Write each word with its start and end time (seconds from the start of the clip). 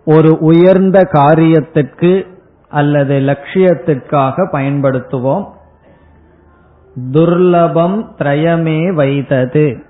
ஒரு 0.05 0.37
உயர்ந்த 0.39 1.09
காரியத்திற்கு 1.13 2.27
அல்லது 2.69 3.19
லட்சியத்திற்காக 3.19 4.47
பயன்படுத்துவோம். 4.51 5.45
துர்லபம் 7.11 8.05
திரயமே 8.17 8.93
வைத்தது. 8.93 9.83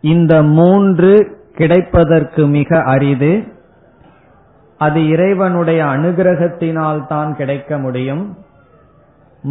இந்த 0.00 0.42
மூன்று 0.42 1.38
கிடைப்பதற்கு 1.54 2.46
மிக 2.46 2.82
அரிது. 2.82 3.53
அது 4.78 5.08
இறைவனுடைய 5.08 5.84
அனுகிரகத்தினால் 5.84 7.06
தான் 7.06 7.36
கிடைக்க 7.36 7.78
முடியும். 7.78 8.36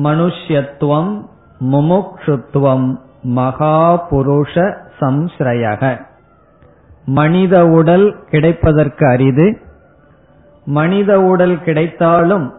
மனுஷ்யத்துவம் 0.03 1.25
முமுக்ஷுத்துவம் 1.71 2.97
மகா 3.21 4.07
புருஷ 4.11 4.77
சம்ஸ்ரயக. 4.99 6.01
மனித 7.05 7.67
உடல் 7.67 8.23
கிடைப்பதற்கு 8.29 9.07
அரிது. 9.07 9.59
மனித 10.65 11.21
உடல் 11.21 11.63
கிடைத்தாலும் 11.63 12.53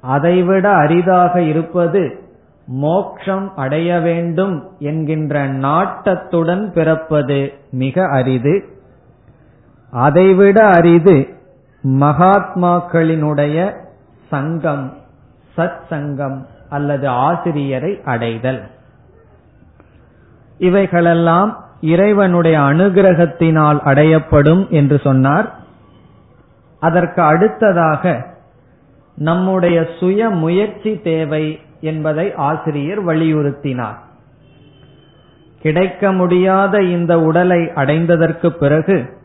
அதைவிட 0.00 0.68
அரிதாக 0.68 1.42
இருப்பது 1.42 2.18
மோக்ஷம் 2.66 3.56
அடைய 3.56 3.98
வேண்டும் 3.98 4.70
என்கின்ற 4.78 5.48
நாட்டத்துடன் 5.48 6.72
பிறப்பது 6.72 7.52
மிக 7.70 8.04
அரிது. 8.08 8.64
அதைவிட 9.90 10.66
அரிது 10.66 11.36
மகாத்மாக்களினுடைய 11.86 13.76
சங்கம் 14.28 14.96
சத் 15.56 15.80
சங்கம் 15.88 16.46
அல்லது 16.68 17.08
ஆசிரியரை 17.08 18.00
அடைதல். 18.04 18.62
இவைகளெல்லாம் 20.58 21.64
இறைவனுடைய 21.80 22.58
அனுகிரகத்தினால் 22.58 23.78
அடையப்படும் 23.84 24.68
என்று 24.68 24.98
சொன்னார். 24.98 25.54
அதற்கு 26.80 27.22
அடுத்ததாக 27.22 28.26
நம்முடைய 29.14 29.86
சுய 30.00 30.30
முயற்சி 30.30 31.00
தேவை 31.00 31.60
என்பதை 31.80 32.34
ஆசிரியர் 32.34 33.06
வலியுறுத்தினார். 33.06 33.96
கிடைக்க 35.60 36.12
முடியாத 36.12 36.82
இந்த 36.82 37.20
உடலை 37.20 37.58
அடைந்ததற்கு 37.58 38.48
பிறகு 38.48 39.17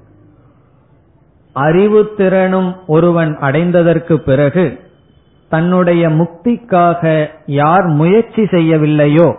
அறிவு 1.53 2.13
திறனும் 2.17 2.75
ஒருவன் 2.87 3.37
அடைந்ததற்கு 3.41 4.15
பிறகு 4.15 4.79
தன்னுடைய 5.49 6.09
முக்திக்காக 6.09 7.29
யார் 7.45 7.85
முயற்சி 7.85 8.41
செய்யவில்லையோ 8.41 9.35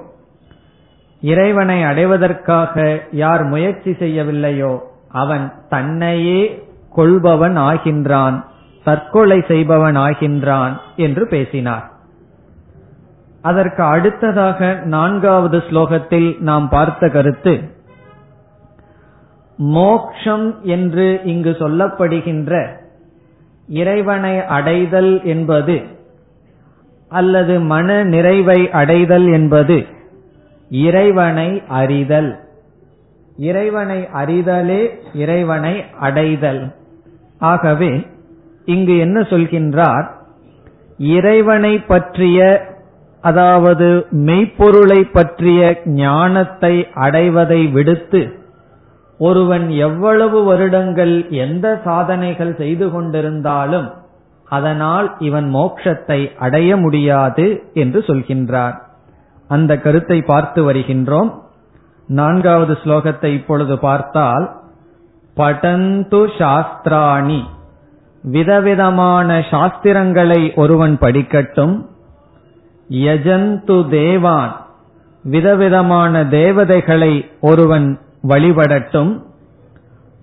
இறைவனை 1.20 1.82
அடைவதற்காக 1.82 3.02
யார் 3.10 3.44
முயற்சி 3.44 3.90
செய்யவில்லையோ 3.90 4.78
அவன் 5.08 5.52
தன்னையே 5.68 6.68
கொள்பவன் 6.90 7.58
ஆகின்றான் 7.58 8.44
தற்கொலை 8.84 9.44
செய்பவன் 9.48 9.96
ஆகின்றான் 9.96 10.80
என்று 10.96 11.28
பேசினார். 11.28 11.90
அதற்கு 13.40 13.82
அடுத்ததாக 13.82 14.80
நான்காவது 14.82 15.58
ஸ்லோகத்தில் 15.58 16.40
நாம் 16.40 16.68
பார்த்த 16.68 17.08
கருத்து 17.08 17.73
மோக்ஷம் 19.56 20.60
என்று 20.62 21.20
இங்கு 21.24 21.50
சொல்லப்படுகின்ற 21.50 22.66
இறைவனை 23.68 24.44
அடைதல் 24.44 25.24
என்பது 25.24 25.82
அல்லது 27.08 27.60
மன 27.60 28.04
நிறைவை 28.04 28.70
அடைதல் 28.70 29.32
என்பது 29.32 29.86
இறைவனை 30.70 31.62
அறிதல். 31.68 32.38
இறைவனை 33.36 34.08
அறிதலே 34.08 34.98
இறைவனை 35.14 35.84
அடைதல். 36.00 36.74
ஆகவே 37.38 38.06
இங்கு 38.64 38.98
என்ன 38.98 39.20
சொல்கின்றார்? 39.20 40.10
இறைவனை 40.98 41.78
பற்றிய 41.78 42.66
அதாவது 43.20 44.06
மெய்ப்பொருளை 44.10 45.10
பற்றிய 45.12 45.80
ஞானத்தை 45.84 46.86
அடைவதை 46.94 47.66
விடுத்து 47.66 48.43
ஒருவன் 49.18 49.70
எவ்வளவு 49.70 50.44
வருடங்கள் 50.44 51.28
எந்த 51.28 51.80
சாதனைகள் 51.84 52.56
செய்து 52.56 52.86
கொண்டிருந்தாலும் 52.86 53.92
அதனால் 54.48 55.16
இவன் 55.18 55.54
மோட்சத்தை 55.54 56.36
அடைய 56.38 56.76
முடியாது 56.76 57.62
என்று 57.74 58.00
சொல்கின்றார். 58.00 58.74
அந்த 59.48 59.78
கருத்தை 59.78 60.22
பார்த்து 60.22 60.72
வருகின்றோம். 60.72 61.42
நான்காவது 62.06 62.78
ஸ்லோகத்தை 62.84 63.24
இப்பொழுது 63.24 63.78
பார்த்தால் 63.78 64.56
படந்து 65.34 66.26
சாஸ்திராணி 66.38 67.42
விதவிதமான 68.22 69.38
சாஸ்திரங்களை 69.38 70.54
ஒருவன் 70.54 70.98
படிக்கட்டும். 71.00 71.84
யஜந்து 72.90 73.88
தேவான் 73.88 74.56
விதவிதமான 75.22 76.24
தேவதைகளை 76.24 77.30
ஒருவன் 77.40 77.98
வழிபடட்டும். 78.28 79.22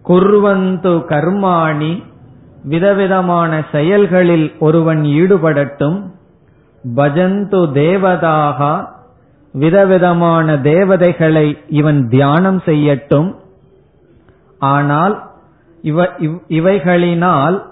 குர்வந்து 0.06 0.94
கர்மாணி 1.10 2.04
விதவிதமான 2.64 3.66
செயல்களில் 3.72 4.54
ஒருவன் 4.60 5.02
ஈடுபடட்டும். 5.02 6.10
பஜந்து 6.96 7.60
தேவதாக 7.74 8.88
விதவிதமான 9.54 10.60
தேவதைகளை 10.60 11.58
இவன் 11.68 12.10
தியானம் 12.10 12.62
செய்யட்டும். 12.66 13.36
ஆனால் 14.60 15.30
இவ 15.82 16.10
இவைகளினால் 16.48 17.64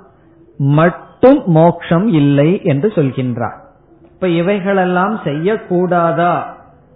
மட்டும் 0.57 1.43
மோக்ஷம் 1.45 2.07
இல்லை 2.07 2.61
என்று 2.63 2.87
சொல்கின்றார். 2.95 3.59
இப்ப 4.01 4.27
இவைகளெல்லாம் 4.27 5.19
செய்யக்கூடாதா? 5.23 6.43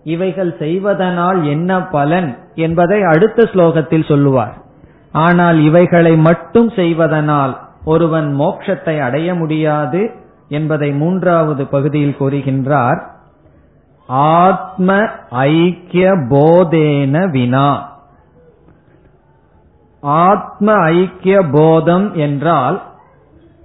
இவைகள் 0.03 0.55
செய்வதனால் 0.57 1.43
என்ன 1.45 1.81
பலன் 1.87 2.37
என்பதை 2.55 3.03
அடுத்த 3.03 3.43
ஸ்லோகத்தில் 3.43 4.07
சொல்லுவார். 4.07 4.53
ஆனால் 5.11 5.59
இவைகளை 5.59 6.15
மட்டும் 6.15 6.69
செய்வதனால் 6.69 7.59
ஒருவன் 7.85 8.39
மோட்சத்தை 8.39 9.01
அடைய 9.01 9.35
முடியாது 9.35 10.11
என்பதை 10.49 10.91
மூன்றாவது 10.91 11.65
பகுதியில் 11.65 12.15
கூறுகின்றார். 12.19 12.99
ஆத்ம 14.07 15.07
ஐக்கிய 15.29 16.11
போதேன 16.11 17.29
வினா. 17.31 17.91
ஆத்ம 19.99 20.73
ஐக்கிய 20.73 21.41
போதம் 21.51 22.15
என்றால் 22.15 22.81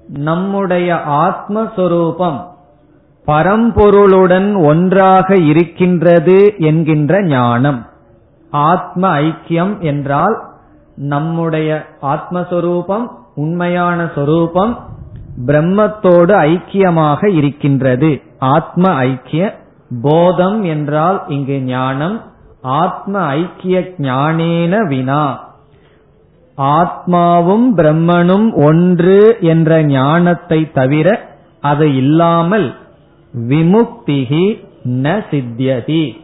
நம்முடைய 0.08 0.94
ஆத்மஸ்வரூபம் 0.94 2.38
பரம்பொருளுடன் 3.28 4.50
ஒன்றாக 4.64 5.28
இருக்கின்றது 5.50 6.38
என்கின்ற 6.58 7.22
ஞானம். 7.22 7.80
ஆத்ம 8.50 9.02
ஐக்கியம் 9.20 9.74
என்றால் 9.80 10.36
நம்முடைய 10.96 11.70
ஆத்மஸ்வரூபம் 12.02 13.04
உண்மையான 13.34 13.98
சொரூபம் 14.14 14.72
பிரம்மத்தோடு 15.46 16.34
ஐக்கியமாக 16.46 17.20
இருக்கின்றது. 17.32 18.10
ஆத்ம 18.54 18.92
ஐக்கிய 19.04 19.42
போதம் 20.02 20.58
என்றால் 20.64 21.18
இங்கு 21.28 21.58
ஞானம் 21.60 22.16
ஆத்ம 22.80 23.20
ஐக்கிய 23.34 23.76
ஞானேன 23.98 24.74
வினா. 24.86 25.24
ஆத்மாவும் 26.58 27.66
பிரம்மனும் 27.76 28.48
ஒன்று 28.64 29.20
என்ற 29.40 29.82
ஞானத்தை 29.82 30.60
தவிர 30.72 31.08
அது 31.60 31.86
இல்லாமல் 31.96 32.68
விமுக்திகி 33.34 34.66
ந 34.84 35.22
சித்தியதி. 35.30 36.20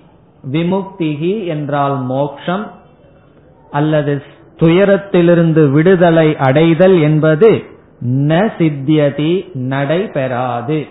விமுக்திகி 0.53 1.47
என்றால் 1.47 2.03
மோக்ஷம் 2.03 2.71
அல்லது 3.71 4.23
துயரத்திலிருந்து 4.57 5.71
விடுதலை 5.71 6.37
அடைதல் 6.37 7.01
என்பது 7.01 7.63
ந 8.03 8.51
சித்தியதி 8.59 9.55
நடைபெறாது 9.55 10.87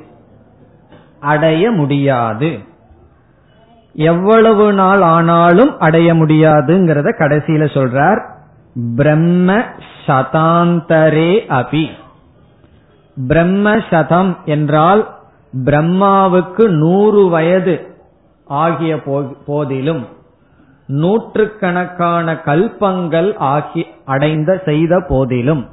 அடைய 1.19 1.71
முடியாது. 1.71 2.57
எவ்வளவு 3.95 4.73
நாள் 4.73 5.01
ஆனாலும் 5.01 5.79
அடைய 5.79 6.13
முடியாதுங்கிறத 6.13 7.09
கடைசியில 7.19 7.63
சொல்றார் 7.73 8.21
பிரம்ம 8.95 9.63
சதாந்தரே 10.05 11.33
அபி. 11.49 11.87
பிரம்ம 13.27 13.79
சதம் 13.89 14.37
என்றால் 14.45 15.21
பிரம்மாவுக்கு 15.53 16.63
நூறு 16.83 17.29
வயது 17.29 17.75
ஆகிய 18.47 18.93
போதிலும் 19.45 20.03
நூற்றுக்கணக்கான 20.89 22.33
கல்பங்கள் 22.45 23.29
ஆகி 23.37 23.83
அடைந்த 24.05 24.61
செய்த 24.65 24.93
போதிலும். 25.09 25.63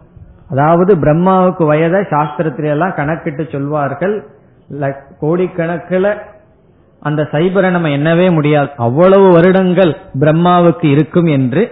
அதாவது 0.49 0.93
பிரம்மாவுக்கு 0.97 1.65
வயதை 1.67 2.00
சாஸ்திரத்திலெல்லாம் 2.00 2.94
கணக்கிட்டு 2.94 3.44
சொல்வார்கள். 3.53 4.15
கோடிக்கணக்கில் 5.21 6.11
அந்த 7.03 7.23
சைபரை 7.33 7.71
நம்ம 7.71 7.88
என்னவே 7.88 8.33
முடியாது. 8.33 8.71
அவ்வளவு 8.76 9.33
வருடங்கள் 9.33 9.93
பிரம்மாவுக்கு 10.21 10.85
இருக்கும் 10.85 11.26
என்று. 11.26 11.62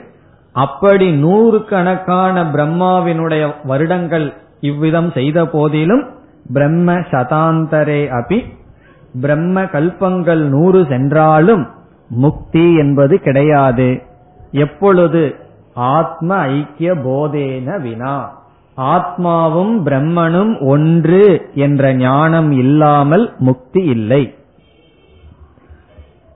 அப்படி 0.55 1.13
நூறு 1.25 1.65
கணக்கான 1.65 2.45
பிரம்மாவினுடைய 2.45 3.55
வருடங்கள் 3.65 4.33
இவ்விதம் 4.61 5.11
செய்த 5.11 5.45
போதிலும் 5.47 6.05
பிரம்ம 6.47 6.93
சதாந்தரே 6.93 8.01
அபி 8.11 8.57
பிரம்ம 9.21 9.63
கல்பங்கள் 9.63 10.39
நூறு 10.39 10.87
சென்றாலும் 10.87 11.69
முக்தி 12.09 12.75
என்பது 12.75 13.19
கிடையாது. 13.19 14.03
எப்பொழுது? 14.51 15.37
ஆத்ம 15.75 16.37
ஐக்கிய 16.37 16.95
போதேன 16.95 17.81
வினா. 17.81 18.43
ஆத்மாவும் 18.77 19.75
பிரம்மனும் 19.85 20.67
ஒன்று 20.67 21.51
என்ற 21.55 21.95
ஞானம் 21.95 22.53
இல்லாமல் 22.53 23.35
முக்தி 23.39 23.85
இல்லை. 23.85 24.35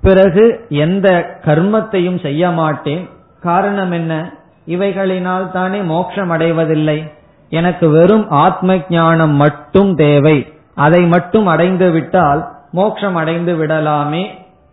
பிறகு 0.02 0.66
எந்த 0.70 1.38
கர்மத்தையும் 1.46 2.22
செய்ய 2.22 2.52
மாட்டேன். 2.52 3.10
காரணம் 3.42 3.92
என்ன? 3.92 4.34
இவைகளினால் 4.68 5.52
தானே 5.52 5.82
மோட்சம் 5.82 6.30
அடைவதில்லை. 6.30 7.12
எனக்கு 7.50 7.90
வெறும் 7.90 8.30
ஆத்ம 8.30 8.78
ஞானம் 8.90 9.34
மட்டும் 9.34 9.96
தேவை. 9.96 10.53
அதை 10.76 11.06
மட்டும் 11.06 11.48
அடைந்து 11.48 11.92
விட்டால் 11.92 12.52
மோட்சம் 12.72 13.16
அடைந்து 13.16 13.56
விடலாமே 13.56 14.28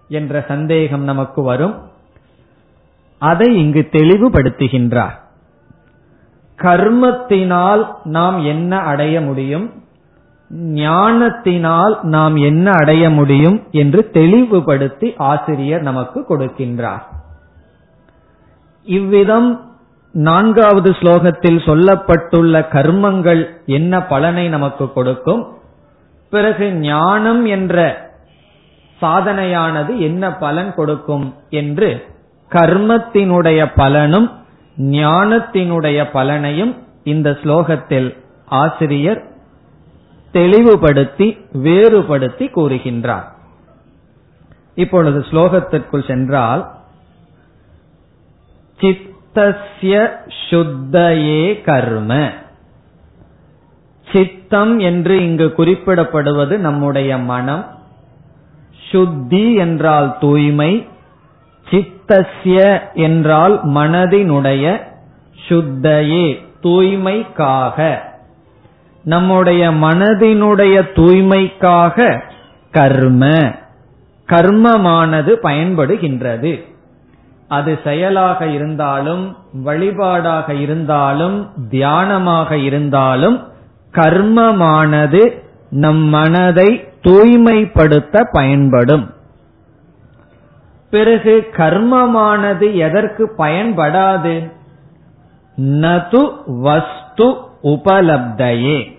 என்ற 0.09 0.45
சந்தேகம் 0.49 1.03
நமக்கு 1.03 1.43
வரும். 1.43 1.75
அதை 3.19 3.57
இங்கு 3.57 3.89
தெளிவுபடுத்துகின்றார். 3.93 5.19
கர்மத்தினால் 6.59 7.93
நாம் 8.05 8.45
என்ன 8.45 8.79
அடைய 8.79 9.21
முடியும்? 9.21 9.73
ஞானத்தினால் 10.51 11.99
நாம் 12.03 12.37
என்ன 12.37 12.71
அடைய 12.71 13.11
முடியும் 13.11 13.63
என்று 13.71 14.11
தெளிவுபடுத்தி 14.11 15.15
ஆசிரியர் 15.17 15.83
நமக்கு 15.83 16.25
கொடுக்கின்றார். 16.29 17.03
இவ்விதம் 18.83 19.75
நான்காவது 20.13 20.91
ஸ்லோகத்தில் 20.91 21.59
சொல்லப்பட்டுள்ள 21.67 22.67
கர்மங்கள் 22.69 23.49
என்ன 23.67 24.03
பலனை 24.03 24.49
நமக்கு 24.49 24.93
கொடுக்கும்? 24.93 25.59
பிறகு 26.31 26.73
ஞானம் 26.73 27.45
என்ற 27.47 27.77
சாதனையானது 29.01 29.99
என்ன 29.99 30.33
பலன் 30.35 30.75
கொடுக்கும் 30.75 31.35
என்று 31.51 32.07
கர்மத்தினுடைய 32.51 33.73
பலனும் 33.75 34.29
ஞானத்தினுடைய 34.79 35.99
பலனையும் 36.15 36.77
இந்த 37.05 37.31
ஸ்லோகத்தில் 37.43 38.09
ஆசிரியர் 38.47 39.23
தெளிவுபடுத்தி 40.33 41.39
வேறுபடுத்தி 41.53 42.47
கூறுகின்றார். 42.47 43.29
இப்பொழுது 44.75 45.21
ஸ்லோகத்திற்குள் 45.31 46.07
சென்றால் 46.07 46.63
சித்தஸ்ய 48.79 49.95
சுத்தயே 50.51 51.61
கர்ம 51.61 52.13
சித்தம் 54.51 54.79
என்று 54.79 55.25
இங்கு 55.25 55.55
குறிப்பிடப்படுவது 55.59 56.57
நம்முடைய 56.59 57.19
மனம். 57.19 57.67
சுத்தி 58.91 59.55
என்றால் 59.55 60.17
தூய்மை 60.21 60.87
சித்தஸ்ய 61.71 62.81
என்றால் 62.95 63.67
மனதினுடைய 63.67 64.79
சுத்தையே 65.49 66.43
தூய்மைக்காக. 66.63 67.99
நம்முடைய 69.05 69.71
மனதினுடைய 69.71 70.83
தூய்மைக்காக 70.95 72.21
கர்ம 72.71 73.27
கர்மமானது 74.27 75.33
பயன்படுகின்றது. 75.43 76.65
அது 77.49 77.79
செயலாக 77.85 78.47
இருந்தாலும் 78.47 79.37
வழிபாடாக 79.65 80.61
இருந்தாலும் 80.61 81.51
தியானமாக 81.71 82.53
இருந்தாலும் 82.53 83.49
கர்மமானது 83.93 85.43
நம் 85.71 86.05
மனதை 86.09 86.89
தூய்மைப்படுத்த 87.01 88.29
பயன்படும். 88.33 89.15
பிறகு 90.91 91.49
கர்மமானது 91.57 92.75
எதற்கு 92.75 93.35
பயன்படாது? 93.39 94.53
நது 95.57 96.33
வஸ்து 96.47 97.35
உபலப்தையே. 97.63 98.99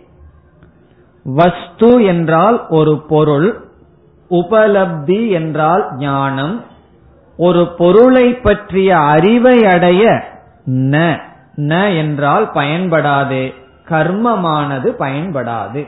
வஸ்து 1.23 2.03
என்றால் 2.03 2.67
ஒரு 2.69 3.01
பொருள் 3.07 3.65
உபலப்தி 4.29 5.31
என்றால் 5.31 5.95
ஞானம். 5.97 6.63
ஒரு 7.37 7.67
பொருளை 7.77 8.33
பற்றிய 8.33 8.97
அறிவை 8.97 9.65
அடைய 9.65 10.23
ந 10.65 11.19
ந 11.55 11.97
என்றால் 11.97 12.51
பயன்படாது. 12.53 13.60
கர்மமானது 13.91 14.89
பயன்படாது. 14.99 15.87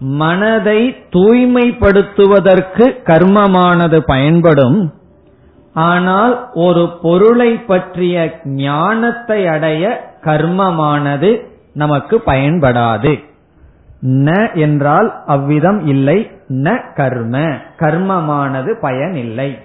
மனதை 0.00 0.96
தூய்மைப்படுத்துவதற்கு 1.12 2.84
கர்மமானது 3.04 3.98
பயன்படும். 3.98 4.94
ஆனால் 5.74 6.50
ஒரு 6.54 6.98
பொருளை 7.02 7.54
பற்றிய 7.54 8.40
ஞானத்தை 8.44 9.46
அடைய 9.46 10.14
கர்மமானது 10.24 11.46
நமக்கு 11.72 12.22
பயன்படாது. 12.26 13.24
ந 14.02 14.54
என்றால் 14.54 15.22
அவ்விதம் 15.26 15.86
இல்லை 15.86 16.30
ந 16.48 16.80
கர்ம. 16.94 17.38
கர்மமானது 17.78 18.72
பயனில்லை. 18.80 19.58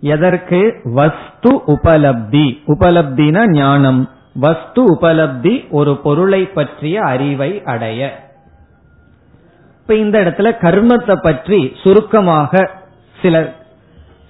எதற்கு? 0.00 0.80
வஸ்து 0.84 1.62
உபலப்தி. 1.66 2.46
உபலப்தினா 2.66 3.50
ஞானம். 3.50 4.08
வஸ்து 4.40 4.82
உபலப்தி 4.94 5.54
ஒரு 5.70 5.96
பொருளை 5.96 6.42
பற்றிய 6.46 7.00
அறிவை 7.02 7.62
அடைய. 7.64 8.00
இப்ப 9.80 9.94
இந்த 9.94 10.16
இடத்துல 10.18 10.48
கர்மத்தை 10.60 11.16
பற்றி 11.22 11.60
சுருக்கமாக 11.82 12.70
சில 13.22 13.54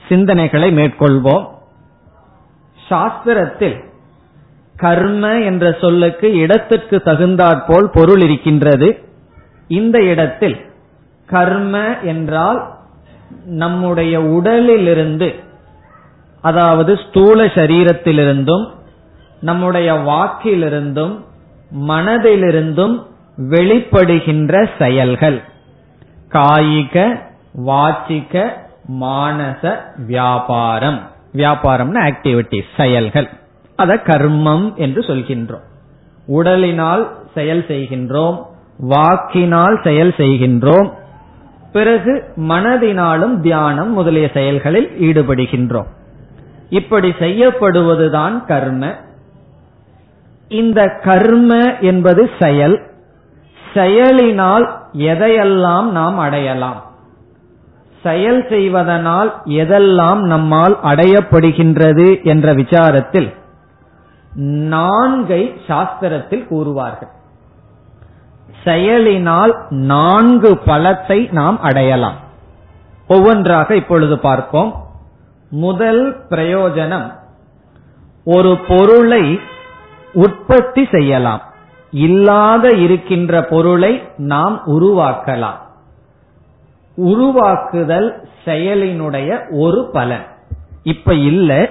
சிந்தனைகளை 0.08 0.68
மேற்கொள்வோம். 0.78 1.46
சாஸ்திரத்தில் 2.90 3.76
கர்ம 4.76 5.24
என்ற 5.40 5.64
சொல்லுக்கு 5.80 6.28
இடத்திற்கு 6.36 6.96
தகுந்தாற்போல் 7.02 7.88
பொருள் 7.90 8.20
இருக்கின்றது. 8.20 8.88
இந்த 9.68 9.98
இடத்தில் 10.02 10.56
கர்ம 11.28 11.74
என்றால் 12.02 12.60
நம்முடைய 13.44 14.14
உடலிலிருந்து 14.20 15.28
அதாவது 16.44 16.92
ஸ்தூல 16.96 17.44
சரீரத்திலிருந்தும் 17.44 18.64
நம்முடைய 19.40 19.92
வாக்கிலிருந்தும் 19.92 21.24
மனதிலிருந்தும் 21.88 23.02
வெளிப்படுகின்ற 23.38 24.68
செயல்கள். 24.78 25.42
காயிக 26.32 27.20
வாச்சிக 27.66 28.48
மானச 29.00 29.74
வியாபாரம். 30.06 31.10
வியாபாரம்னா 31.34 32.10
ஆக்டிவிட்டி 32.10 32.62
செயல்கள். 32.76 33.28
அத 33.76 33.94
கர்மம் 33.94 34.74
என்று 34.74 35.00
சொல்கின்றோம். 35.00 35.66
உடலினால் 36.28 37.06
செயல் 37.34 37.64
செய்கின்றோம் 37.68 38.42
வாக்கினால் 38.78 39.80
செயல் 39.82 40.14
செய்கின்றோம் 40.16 40.92
பிறகு 41.72 42.24
மனதினாலும் 42.36 43.40
தியானம் 43.40 43.92
முதலிய 43.92 44.30
செயல்களில் 44.34 44.88
ஈடுபடுகின்றோம். 45.00 45.86
இப்படி 46.68 47.10
செய்யப்படுவதுதான் 47.10 48.44
கர்ம 48.44 49.06
இந்த 50.48 50.88
கர்ம 51.02 51.76
என்பது 51.80 52.30
செயல். 52.40 52.90
செயலினால் 53.74 54.82
எதையெல்லாம் 54.92 55.84
நாம் 55.84 56.18
அடையலாம்? 56.18 56.82
செயல் 58.02 58.46
செய்வதனால் 58.48 59.42
எதெல்லாம் 59.44 60.18
நம்மால் 60.18 60.78
அடையப்படுகின்றது 60.82 62.24
என்ற 62.24 62.54
விசாரத்தில் 62.54 63.34
நான்கை 64.40 65.56
சாஸ்திரத்தில் 65.66 66.46
கூறுவார்கள். 66.50 67.10
செயலினால் 68.64 69.66
நான்கு 69.70 70.60
பலத்தை 70.66 71.32
நாம் 71.32 71.60
அடையலாம். 71.60 72.14
ஒவ்வொன்றாக 73.08 73.74
இப்பொழுது 73.74 74.18
பார்ப்போம். 74.18 74.86
முதல் 75.50 76.16
பிரயோஜனம் 76.30 77.12
ஒரு 78.24 78.58
பொருளை 78.68 79.40
உற்பத்தி 80.12 80.88
செய்யலாம். 80.90 81.42
இல்லாத 81.90 82.68
இருக்கின்ற 82.68 83.42
பொருளை 83.42 84.02
நாம் 84.16 84.60
உருவாக்கலாம். 84.66 85.66
உருவாக்குதல் 86.94 88.28
செயலினுடைய 88.44 89.40
ஒரு 89.50 89.88
பலன். 89.92 90.26
இப்ப 90.82 91.14
இல்லை 91.14 91.70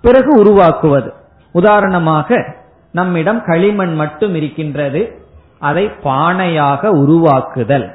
பிறகு 0.00 0.40
உருவாக்குவது. 0.40 1.12
உதாரணமாக 1.52 2.54
நம்மிடம் 2.92 3.44
களிமண் 3.44 3.94
மட்டும் 3.94 4.34
இருக்கின்றது 4.34 5.26
அதை 5.58 5.90
பானையாக 6.04 6.86
உருவாக்குதல். 6.86 7.90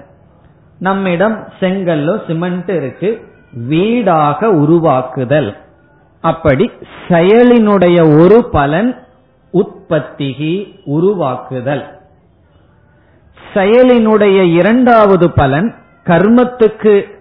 நம்மிடம் 0.80 1.48
செங்கல்லோ 1.60 2.28
சிமெண்ட் 2.28 2.70
இருக்கு 2.70 3.22
வீடாக 3.52 4.50
உருவாக்குதல். 4.50 5.58
அப்படி 6.22 6.72
செயலினுடைய 7.08 8.22
ஒரு 8.22 8.50
பலன் 8.52 9.07
உற்பத்திகி 9.54 10.80
உருவாக்குதல். 10.86 12.00
செயலினுடைய 13.54 14.54
இரண்டாவது 14.54 15.32
பலன் 15.32 15.76
கர்மத்துக்கு 16.06 17.16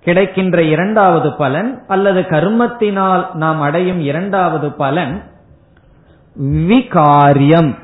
கிடைக்கின்ற 0.00 0.62
இரண்டாவது 0.62 1.32
பலன் 1.32 1.84
அல்லது 1.86 2.20
கர்மத்தினால் 2.20 3.34
நாம் 3.34 3.60
அடையும் 3.60 4.00
இரண்டாவது 4.00 4.72
பலன் 4.72 5.22
விகாரியம். 6.42 7.78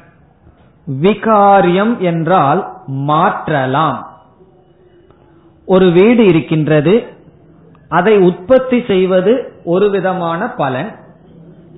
விகாரியம் 1.03 1.99
என்றால் 1.99 2.73
மாற்றலாம். 2.87 4.09
ஒரு 5.65 5.91
வீடு 5.91 6.25
இருக்கின்றது 6.25 7.07
அதை 7.89 8.19
உற்பத்தி 8.19 8.85
செய்வது 8.87 9.53
ஒரு 9.65 9.91
விதமான 9.91 10.51
பலன். 10.51 10.97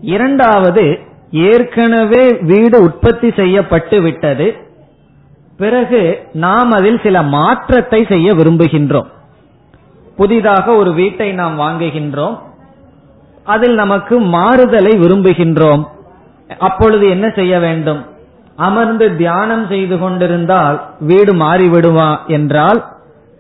இரண்டாவது 0.00 0.99
ஏற்கனவே 1.32 2.38
வீடு 2.40 2.82
உற்பத்தி 2.82 3.32
செய்யப்பட்டு 3.36 4.02
விட்டது. 4.02 4.56
பிறகு 5.56 6.28
நாம் 6.32 6.70
அதில் 6.70 7.00
சில 7.02 7.22
மாற்றத்தை 7.22 8.06
செய்ய 8.08 8.32
விரும்புகின்றோம். 8.32 9.06
புதிதாக 10.16 10.72
ஒரு 10.72 10.92
வீட்டை 10.92 11.32
நாம் 11.32 11.60
வாங்குகின்றோம். 11.60 12.38
அதில் 13.44 13.74
நமக்கு 13.74 14.20
மாறுதலை 14.20 14.92
விரும்புகின்றோம். 15.00 15.84
அப்பொழுது 16.58 17.08
என்ன 17.08 17.32
செய்ய 17.34 17.58
வேண்டும்? 17.58 18.04
அமர்ந்து 18.56 19.16
தியானம் 19.16 19.66
செய்து 19.66 19.98
கொண்டிருந்தால் 19.98 20.90
வீடு 21.00 21.34
மாறிவிடுவா 21.34 22.26
என்றால் 22.26 22.84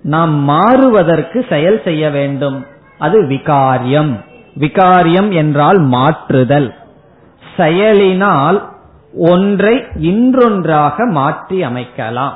நாம் 0.02 0.34
மாறுவதற்கு 0.34 1.46
செயல் 1.48 1.80
செய்ய 1.84 2.10
வேண்டும். 2.10 2.66
அது 2.98 3.22
விகாரியம். 3.22 4.24
விகாரியம் 4.58 5.32
என்றால் 5.32 5.78
மாற்றுதல். 5.78 6.74
செயலினால் 7.56 8.70
ஒன்றை 9.18 9.84
இன்றொன்றாக 9.94 11.10
மாற்றி 11.10 11.62
அமைக்கலாம். 11.62 12.32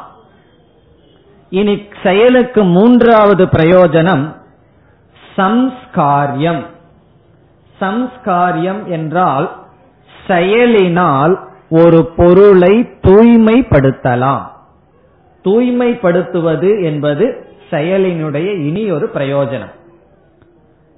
இனி 1.51 1.89
செயலுக்கு 2.03 2.65
மூன்றாவது 2.65 3.47
பிரயோஜனம் 3.47 4.37
சம்ஸ்காரியம். 5.37 6.67
சம்ஸ்காரியம் 7.81 8.85
என்றால் 8.85 9.57
செயலினால் 10.27 11.49
ஒரு 11.71 12.07
பொருளை 12.17 12.89
தூய்மைப்படுத்தலாம். 13.03 14.43
தூய்மைப்படுத்துவது 15.45 16.83
என்பது 16.83 17.47
செயலினுடைய 17.71 18.67
இனி 18.67 18.91
ஒரு 18.91 19.11
பிரயோஜனம். 19.15 19.75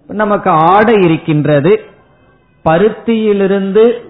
நமக்கு 0.06 0.50
ஆடை 0.50 0.94
இருக்கின்றது. 0.94 1.84
பருத்தியிலிருந்து 2.62 4.07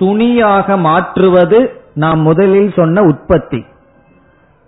துணியாக 0.00 0.76
மாற்றுவது 0.76 1.82
நாம் 1.94 2.20
முதலில் 2.20 2.72
சொன்ன 2.76 3.02
உற்பத்தி. 3.02 3.64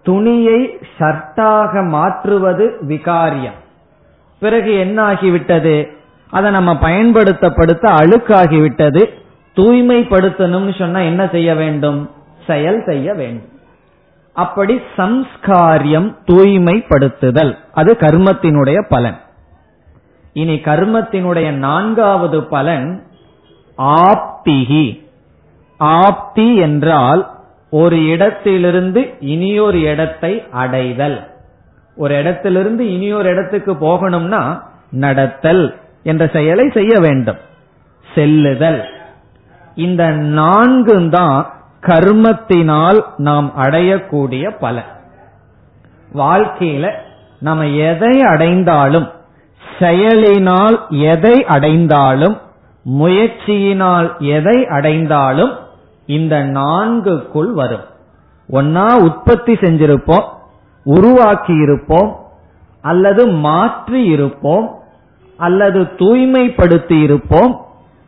துணியை 0.03 0.79
ஷர்ட்டாக 0.99 1.89
மாற்றுவது 1.89 2.79
விகாரியம். 2.89 3.59
பிறகு 4.41 4.75
என்ன 4.75 5.13
ஆகிவிட்டது 5.13 5.93
அதை 6.31 6.51
நம்ம 6.51 6.73
பயன்படுத்தப்படுத்த 6.73 7.83
அழுக்காகிவிட்டது. 7.83 9.09
தூய்மைப்படுத்தணும்னு 9.57 10.79
சொன்னா 10.79 11.01
என்ன 11.01 11.29
செய்ய 11.33 11.55
வேண்டும்? 11.55 12.11
செயல் 12.47 12.83
செய்ய 12.87 13.15
வேண்டும். 13.15 13.49
அப்படி 14.33 14.81
சம்ஸ்காரியம் 14.97 16.17
தூய்மைப்படுத்துதல். 16.27 17.57
அது 17.73 17.97
கர்மத்தினுடைய 18.01 18.85
பலன். 18.89 19.17
இனி 20.33 20.55
கர்மத்தினுடைய 20.55 21.51
நான்காவது 21.51 22.45
பலன் 22.45 23.03
ஆப்திகி. 23.79 25.02
ஆப்தி 25.83 26.57
என்றால் 26.57 27.31
ஒரு 27.71 28.05
இடத்திலிருந்து 28.05 29.15
இனியொரு 29.21 29.81
இடத்தை 29.81 30.43
அடைதல். 30.53 31.19
ஒரு 31.97 32.19
இடத்திலிருந்து 32.19 32.93
இனியொரு 32.93 33.29
இடத்துக்கு 33.29 33.73
போகணும்னா 33.73 34.63
நடத்தல் 34.91 35.65
என்ற 36.03 36.27
செயலை 36.27 36.71
செய்ய 36.75 36.99
வேண்டும். 37.01 37.37
செல்லுதல். 38.15 38.89
இந்த 39.75 40.11
நான்கு 40.11 41.09
தான் 41.09 41.53
கர்மத்தினால் 41.81 43.01
நாம் 43.17 43.53
அடையக்கூடிய 43.57 44.45
பலன். 44.61 44.91
வாழ்க்கையில 46.15 46.91
நம்ம 47.39 47.67
எதை 47.67 48.21
அடைந்தாலும் 48.23 49.11
செயலினால் 49.79 50.87
எதை 50.91 51.45
அடைந்தாலும் 51.45 52.41
முயற்சியினால் 52.99 54.09
எதை 54.19 54.67
அடைந்தாலும் 54.67 55.53
இந்த 56.13 56.37
நான்குக்குள் 56.45 57.51
வரும். 57.53 57.87
ஒன்னா 58.51 58.87
உற்பத்தி 58.99 59.53
செஞ்சிருப்போம் 59.53 60.29
உருவாக்கி 60.85 61.55
இருப்போம் 61.55 62.11
அல்லது 62.81 63.27
மாற்றி 63.27 64.05
இருப்போம் 64.05 64.67
அல்லது 65.37 65.81
தூய்மைப்படுத்தி 65.99 67.03
இருப்போம் 67.03 67.53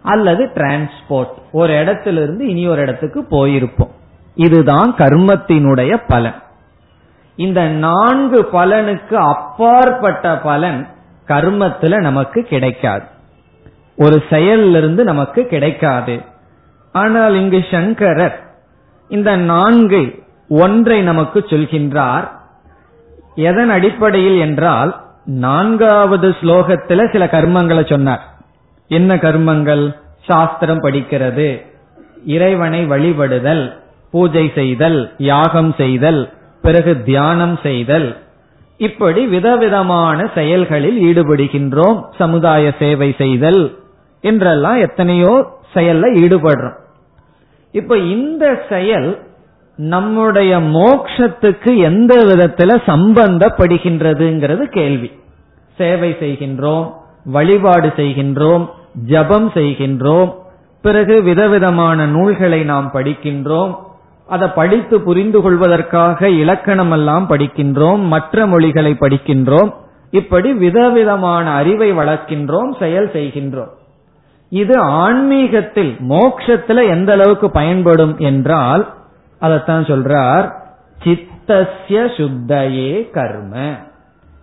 அல்லது 0.02 0.44
டிரான்ஸ்போர்ட் 0.54 1.36
ஒரு 1.52 1.72
இடத்திலிருந்து 1.80 2.48
இனி 2.48 2.64
ஒரு 2.68 2.80
இடத்துக்கு 2.80 3.20
போயிருப்போம். 3.30 3.92
இதுதான் 4.34 4.94
கர்மத்தினுடைய 4.94 6.02
பலன். 6.08 6.38
இந்த 7.36 7.60
நான்கு 7.68 8.40
பலனுக்கு 8.52 9.14
அப்பாற்பட்ட 9.14 10.38
பலன் 10.38 10.86
கர்மத்துல 11.28 12.00
நமக்கு 12.00 12.42
கிடைக்காது. 12.42 13.04
ஒரு 13.96 14.22
செயலிலிருந்து 14.30 15.02
நமக்கு 15.02 15.46
கிடைக்காது. 15.46 16.20
ஆனால் 16.94 17.34
இங்கு 17.34 17.60
சங்கரர் 17.70 18.36
இந்த 19.10 19.30
நான்கு 19.52 20.02
ஒன்றை 20.64 20.98
நமக்கு 21.02 21.38
சொல்கின்றார். 21.50 22.26
எதன் 23.48 23.72
அடிப்படையில் 23.76 24.38
என்றால் 24.38 24.90
நான்காவது 25.44 26.28
ஸ்லோகத்துல 26.40 27.06
சில 27.12 27.24
கர்மங்களை 27.34 27.84
சொன்னார். 27.88 28.24
என்ன 28.90 29.14
கர்மங்கள்? 29.16 29.84
சாஸ்திரம் 30.28 30.82
படிக்கிறது. 30.82 31.48
இறைவனை 32.36 32.80
வழிபடுதல் 32.92 33.64
பூஜை 34.12 34.44
செய்தல் 34.54 35.00
யாகம் 35.30 35.72
செய்தல் 35.80 36.20
பிறகு 36.62 36.92
தியானம் 37.02 37.56
செய்தல். 37.62 38.08
இப்படி 38.80 39.22
விதவிதமான 39.26 40.18
செயல்களில் 40.34 40.98
ஈடுபடுகின்றோம். 41.08 41.98
சமுதாய 42.18 42.64
சேவை 42.78 43.10
செய்தல் 43.18 43.62
என்றெல்லாம் 44.24 44.78
எத்தனையோ 44.86 45.34
செயல்ல 45.74 46.06
ஈடுபடுறோம். 46.22 46.78
இப்ப 47.74 47.96
இந்த 47.98 48.44
செயல் 48.68 49.08
நம்முடைய 49.76 50.58
மோக்ஷத்துக்கு 50.58 51.76
எந்த 51.76 52.12
விதத்துல 52.24 52.72
சம்பந்தப்படுகின்றதுங்கிறது 52.86 54.64
கேள்வி. 54.76 55.10
சேவை 55.78 56.10
செய்கின்றோம் 56.20 56.86
வழிபாடு 57.24 57.88
செய்கின்றோம் 57.96 58.64
ஜபம் 59.04 59.48
செய்கின்றோம் 59.54 60.30
பிறகு 60.82 61.22
விதவிதமான 61.22 62.06
நூல்களை 62.06 62.64
நாம் 62.64 62.90
படிக்கின்றோம் 62.94 63.72
அதை 64.26 64.48
படித்து 64.48 65.00
புரிந்து 65.00 65.40
கொள்வதற்காக 65.40 66.28
இலக்கணம் 66.28 66.90
எல்லாம் 66.90 67.26
படிக்கின்றோம் 67.30 68.02
மற்ற 68.06 68.46
மொழிகளை 68.46 68.92
படிக்கின்றோம் 69.00 69.70
இப்படி 70.10 70.52
விதவிதமான 70.52 71.50
அறிவை 71.50 71.92
வளர்க்கின்றோம் 71.92 72.70
செயல் 72.78 73.10
செய்கின்றோம். 73.12 73.72
இது 74.54 74.78
ஆன்மீகத்தில் 74.78 75.96
மோக்ஷத்துல 76.08 76.88
எந்த 76.88 77.12
அளவுக்கு 77.12 77.50
பயன்படும் 77.50 78.18
என்றால் 78.18 78.82
அதத்தான் 79.40 79.86
சொல்றார் 79.90 80.46
சித்தசிய 81.04 82.04
சுத்தையே 82.16 83.10
கர்ம. 83.10 83.76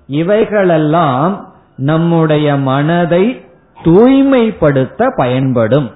இவைகளெல்லாம் 0.07 1.53
நம்முடைய 1.75 2.55
மனதை 2.55 3.45
தூய்மைப்படுத்த 3.83 5.13
பயன்படும். 5.15 5.89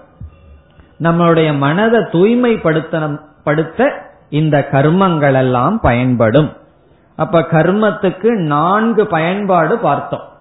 நம்மளுடைய 1.00 1.58
மனதை 1.58 2.02
தூய்மைப்படுத்த 2.12 3.92
இந்த 4.30 4.68
கர்மங்கள் 4.72 5.36
எல்லாம் 5.36 5.80
பயன்படும். 5.80 6.50
அப்ப 7.16 7.42
கர்மத்துக்கு 7.42 8.30
நான்கு 8.54 9.08
பயன்பாடு 9.08 9.78
பார்த்தோம். 9.78 10.34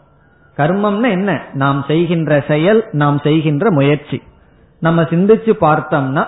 கர்மம்னா 0.57 1.11
என்ன? 1.11 1.43
நாம் 1.53 1.85
செய்கின்ற 1.87 2.45
செயல் 2.49 2.85
நாம் 2.93 3.19
செய்கின்ற 3.19 3.71
முயற்சி. 3.71 4.23
நம்ம 4.81 5.03
சிந்திச்சு 5.03 5.53
பார்த்தோம்னா 5.61 6.27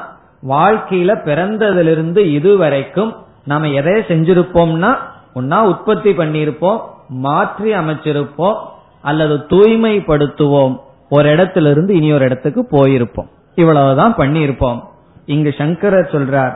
வாழ்க்கையில 0.48 1.10
பிறந்ததிலிருந்து 1.24 2.18
இதுவரைக்கும் 2.18 3.14
நாம 3.44 3.68
எதை 3.68 3.92
செஞ்சிருப்போம்னா 3.92 4.96
ஒன்னா 5.34 5.60
உற்பத்தி 5.60 6.10
பண்ணியிருப்போம் 6.10 6.80
மாற்றி 7.08 7.74
அமைச்சிருப்போம் 7.74 8.56
அல்லது 9.02 9.36
தூய்மைப்படுத்துவோம். 9.36 10.76
ஒரு 11.08 11.30
இடத்திலிருந்து 11.30 11.94
இனி 11.94 12.12
ஒரு 12.12 12.24
இடத்துக்கு 12.24 12.66
போயிருப்போம். 12.70 13.28
இவ்வளவுதான் 13.54 14.14
பண்ணியிருப்போம். 14.16 14.80
இங்கு 15.26 15.54
சங்கரர் 15.58 16.10
சொல்றார் 16.12 16.54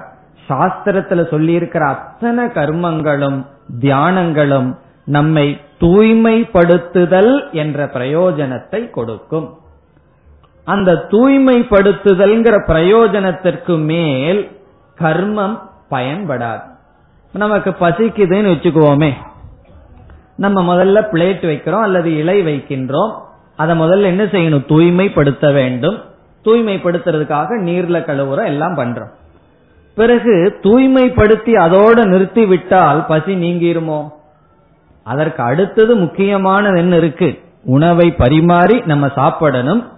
சாஸ்திரத்துல 0.49 1.29
சொல்லி 1.29 1.53
இருக்கிற 1.53 1.87
அத்தனை 1.87 2.45
கர்மங்களும் 2.45 3.47
தியானங்களும் 3.81 4.77
நம்மை 5.05 5.61
தூய்மைப்படுத்துதல் 5.81 7.53
என்ற 7.53 7.87
பிரயோஜனத்தை 7.87 8.91
கொடுக்கும். 8.91 9.59
அந்த 10.65 11.07
தூய்மைப்படுத்துதல்ங்கிற 11.11 12.65
பிரயோஜனத்திற்கு 12.67 13.79
மேல் 13.79 14.51
கர்மம் 15.01 15.59
பயன்படாது. 15.91 16.63
நமக்கு 17.33 17.71
பசிக்குதுன்னு 17.71 18.51
வச்சுக்குவோமே. 18.51 19.13
நம்ம 20.37 20.75
முதல்ல 20.75 20.89
பிளேட் 20.89 21.41
வைக்கிறோம் 21.41 21.83
அல்லது 21.83 22.17
இலை 22.17 22.43
வைக்கின்றோம். 22.43 23.13
அதை 23.57 23.81
முதல்ல 23.81 24.03
என்ன 24.03 24.25
செய்யணும்? 24.25 24.67
தூய்மைப்படுத்த 24.67 25.53
வேண்டும். 25.53 26.03
தூய்மைப்படுத்துறதுக்காக 26.45 27.61
நீர்ல 27.61 27.99
கழுவுறோம் 27.99 28.45
எல்லாம் 28.45 28.77
பண்றோம். 28.77 29.11
பிறகு 29.95 30.59
தூய்மைப்படுத்தி 30.63 31.53
அதோட 31.55 32.05
நிறுத்தி 32.05 32.47
விட்டால் 32.47 33.07
பசி 33.07 33.35
நீங்கிருமோ? 33.35 34.20
அதற்கு 35.05 35.43
அடுத்தது 35.43 35.97
முக்கியமானது 35.97 36.79
என்ன 36.79 36.97
இருக்கு? 36.97 37.39
உணவை 37.65 38.11
பரிமாறி 38.11 38.83
நம்ம 38.87 39.09
சாப்பிடணும். 39.15 39.89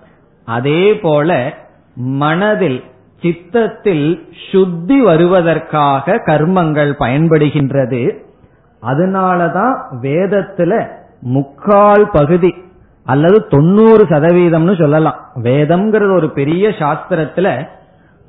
அதே 0.45 0.99
போல 0.99 1.55
மனதில் 1.95 2.85
சித்தத்தில் 3.21 4.29
சுத்தி 4.51 5.03
வருவதற்காக 5.03 6.23
கர்மங்கள் 6.27 6.93
பயன்படுகின்றது. 6.99 8.17
அதனாலதான் 8.83 9.75
வேதத்துல 10.03 10.89
முக்கால் 11.21 12.11
பகுதி 12.13 12.55
அல்லது 13.05 13.47
தொண்ணூறு 13.47 14.05
சதவீதம்னு 14.05 14.79
சொல்லலாம். 14.79 15.27
வேதம்ங்கிறது 15.43 16.17
ஒரு 16.17 16.31
பெரிய 16.31 16.69
சாஸ்திரத்துல 16.69 17.69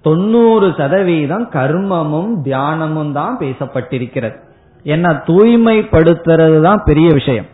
தொண்ணூறு 0.02 0.74
சதவீதம் 0.78 1.50
கர்மமும் 1.50 2.42
தியானமும் 2.44 3.12
தான் 3.12 3.38
பேசப்பட்டிருக்கிறது. 3.40 4.52
ஏன்னா 4.84 5.22
தூய்மைப்படுத்துறது 5.28 6.62
தான் 6.62 6.82
பெரிய 6.86 7.14
விஷயம். 7.14 7.46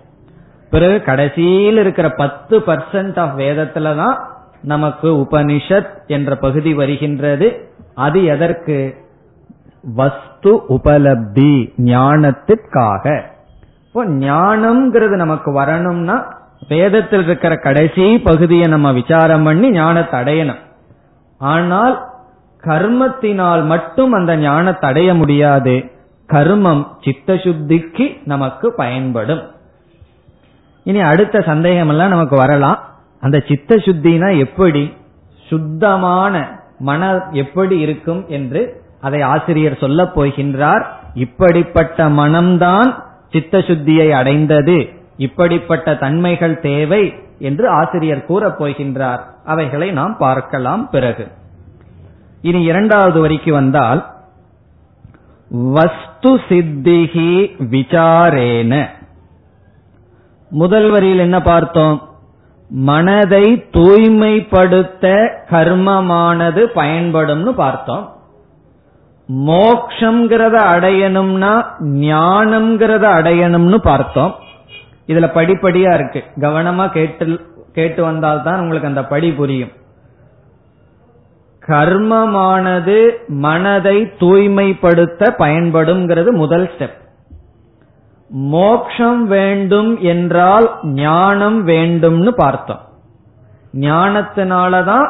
பிறகு 0.69 1.01
கடைசியில் 1.01 1.77
இருக்கிற 1.77 2.09
பத்து 2.09 2.59
பர்சன்ட் 2.59 3.19
ஆஃப் 3.19 3.37
வேதத்துல 3.37 3.95
தான் 3.95 4.27
நமக்கு 4.61 5.07
உபனிஷத் 5.07 5.89
என்ற 6.07 6.35
பகுதி 6.35 6.73
வருகின்றது. 6.73 7.69
அது 7.95 8.23
எதற்கு? 8.23 8.95
வஸ்து 9.81 10.61
உபலப்தி 10.69 11.73
ஞானத்திற்காக. 11.77 13.21
இப்போ 13.87 14.05
ஞானம்ங்கிறது 14.05 15.15
நமக்கு 15.15 15.51
வரணும்னா 15.51 16.37
வேதத்தில் 16.67 17.23
இருக்கிற 17.23 17.55
கடைசி 17.55 18.17
பகுதியை 18.17 18.67
நம்ம 18.67 18.91
விசாரம் 18.91 19.43
பண்ணி 19.43 19.71
ஞானத்தை 19.71 20.19
அடையணும். 20.19 20.59
ஆனால் 21.37 22.07
கர்மத்தினால் 22.63 23.65
மட்டும் 23.65 24.11
அந்த 24.11 24.37
ஞானத்தை 24.37 24.89
அடைய 24.89 25.13
முடியாது. 25.13 25.91
கர்மம் 26.29 26.87
சித்த 27.01 27.33
சுத்திக்கு 27.33 28.19
நமக்கு 28.25 28.73
பயன்படும். 28.73 29.51
இனி 30.83 30.99
அடுத்த 30.99 31.41
சந்தேகம் 31.41 31.89
எல்லாம் 31.89 32.09
நமக்கு 32.09 32.35
வரலாம். 32.35 32.79
அந்த 33.21 33.43
சித்த 33.47 33.75
சுத்தினா 33.75 34.37
எப்படி? 34.37 34.93
சுத்தமான 35.47 36.59
மன 36.79 37.27
எப்படி 37.31 37.79
இருக்கும் 37.79 38.25
என்று 38.27 38.81
அதை 39.01 39.21
ஆசிரியர் 39.21 39.77
சொல்ல 39.77 40.03
போகின்றார். 40.03 40.83
இப்படிப்பட்ட 41.13 42.09
மனம்தான் 42.09 43.03
சித்த 43.31 43.57
சுத்தியை 43.57 44.09
அடைந்தது. 44.09 44.89
இப்படிப்பட்ட 45.17 45.95
தன்மைகள் 45.95 46.59
தேவை 46.59 47.13
என்று 47.39 47.69
ஆசிரியர் 47.69 48.25
கூறப் 48.25 48.63
போகின்றார். 48.63 49.19
அவைகளை 49.45 49.91
நாம் 49.91 50.17
பார்க்கலாம் 50.17 50.89
பிறகு. 50.89 51.27
இனி 52.41 52.61
இரண்டாவது 52.61 53.19
வரிக்கு 53.19 53.53
வந்தால் 53.53 54.17
வஸ்து 56.21 56.55
சித்திகி 56.55 57.55
விசாரேன. 57.71 58.85
முதல் 60.49 60.89
வரியில் 60.89 61.19
என்ன 61.19 61.41
பார்த்தோம்? 61.41 62.09
மனதை 62.69 63.69
தூய்மைப்படுத்த 63.69 65.31
கர்மமானது 65.49 66.65
பயன்படும்னு 66.75 67.49
பார்த்தோம். 67.49 68.15
மோக்ஷங்கிறத 69.35 70.57
அடையணும்னா 70.73 71.63
ஞானம்ங்கிறத 71.79 73.05
அடையணும்னு 73.19 73.75
பார்த்தோம். 73.75 74.35
இதுல 75.07 75.27
படிப்படியா 75.35 75.93
இருக்கு. 75.93 76.23
கவனமா 76.35 76.89
கேட்டு 76.89 77.39
கேட்டு 77.73 78.03
வந்தால்தான் 78.03 78.59
உங்களுக்கு 78.59 78.87
அந்த 78.87 79.05
படி 79.05 79.31
புரியும். 79.31 79.71
கர்மமானது 81.69 82.97
மனதை 83.27 83.97
தூய்மைப்படுத்த 84.17 85.35
பயன்படும்ங்கிறது 85.37 86.31
முதல் 86.31 86.69
ஸ்டெப் 86.77 86.97
மோக்ஷம் 88.29 89.27
வேண்டும் 89.27 89.97
என்றால் 89.99 90.69
ஞானம் 90.83 91.67
வேண்டும்னு 91.67 92.29
பார்த்தோம். 92.29 92.79
ஞானத்தினாலதான் 93.73 95.07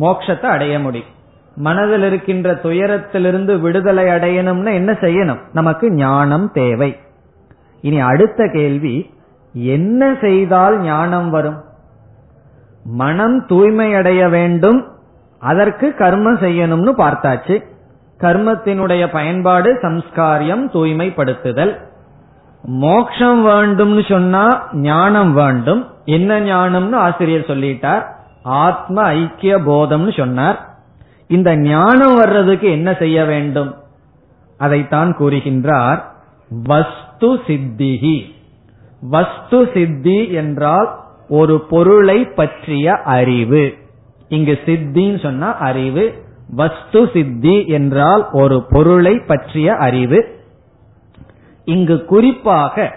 மோக்ஷத்தை 0.00 0.44
அடைய 0.44 0.78
முடியும். 0.78 1.10
மனதில் 1.54 2.02
இருக்கின்ற 2.02 2.54
துயரத்திலிருந்து 2.54 3.60
விடுதலை 3.60 4.04
அடையணும்னா 4.04 4.72
என்ன 4.72 4.92
செய்யணும்? 4.92 5.38
நமக்கு 5.52 5.90
ஞானம் 5.90 6.50
தேவை. 6.52 6.96
இனி 7.80 8.00
அடுத்த 8.00 8.50
கேள்வி 8.52 9.14
என்ன 9.52 10.16
செய்தால் 10.20 10.80
ஞானம் 10.80 11.30
வரும்? 11.30 11.60
மனம் 12.84 13.46
தூய்மை 13.46 13.94
அடைய 13.94 14.28
வேண்டும் 14.28 14.86
அதற்கு 15.42 15.94
கர்மம் 15.98 16.38
செய்யணும்னு 16.42 16.92
பார்த்தாச்சு. 16.98 17.54
கர்மத்தினுடைய 18.18 19.06
பயன்பாடு 19.06 19.78
சம்ஸ்காரியம் 19.82 20.64
தூய்மைப்படுத்துதல். 20.72 21.72
மோக்ஷம் 22.62 23.46
வேண்டும்னு 23.46 24.10
சொன்னா 24.10 24.68
ஞானம் 24.72 25.32
வேண்டும். 25.32 25.86
என்ன 26.04 26.40
ஞானம்னு 26.40 26.94
ஆசிரியர் 26.94 27.46
சொல்லிட்டார். 27.46 28.04
ஆத்ம 28.42 29.02
ஐக்கிய 29.02 29.58
போதம்னு 29.58 30.18
சொன்னார். 30.18 30.58
இந்த 31.28 31.56
ஞானம் 31.56 32.14
வர்றதுக்கு 32.14 32.70
என்ன 32.70 32.96
செய்ய 32.98 33.24
வேண்டும்? 33.24 33.74
அதைத்தான் 34.58 35.16
கூறுகின்றார். 35.16 36.00
வஸ்து 36.64 37.34
சித்திகி 37.46 38.24
வஸ்து 39.00 39.70
சித்தி 39.74 40.32
என்றால் 40.32 40.88
ஒரு 41.28 41.60
பொருளை 41.60 42.24
பற்றிய 42.24 42.92
அறிவு. 42.92 43.74
இங்கு 44.32 44.54
சித்தின்னு 44.66 45.22
சொன்னா 45.22 45.48
அறிவு. 45.68 46.04
வஸ்து 46.56 47.00
சித்தி 47.12 47.66
என்றால் 47.66 48.22
ஒரு 48.32 48.56
பொருளை 48.70 49.14
பற்றிய 49.18 49.74
அறிவு. 49.74 50.20
இங்கு 51.64 52.04
குறிப்பாக 52.04 52.94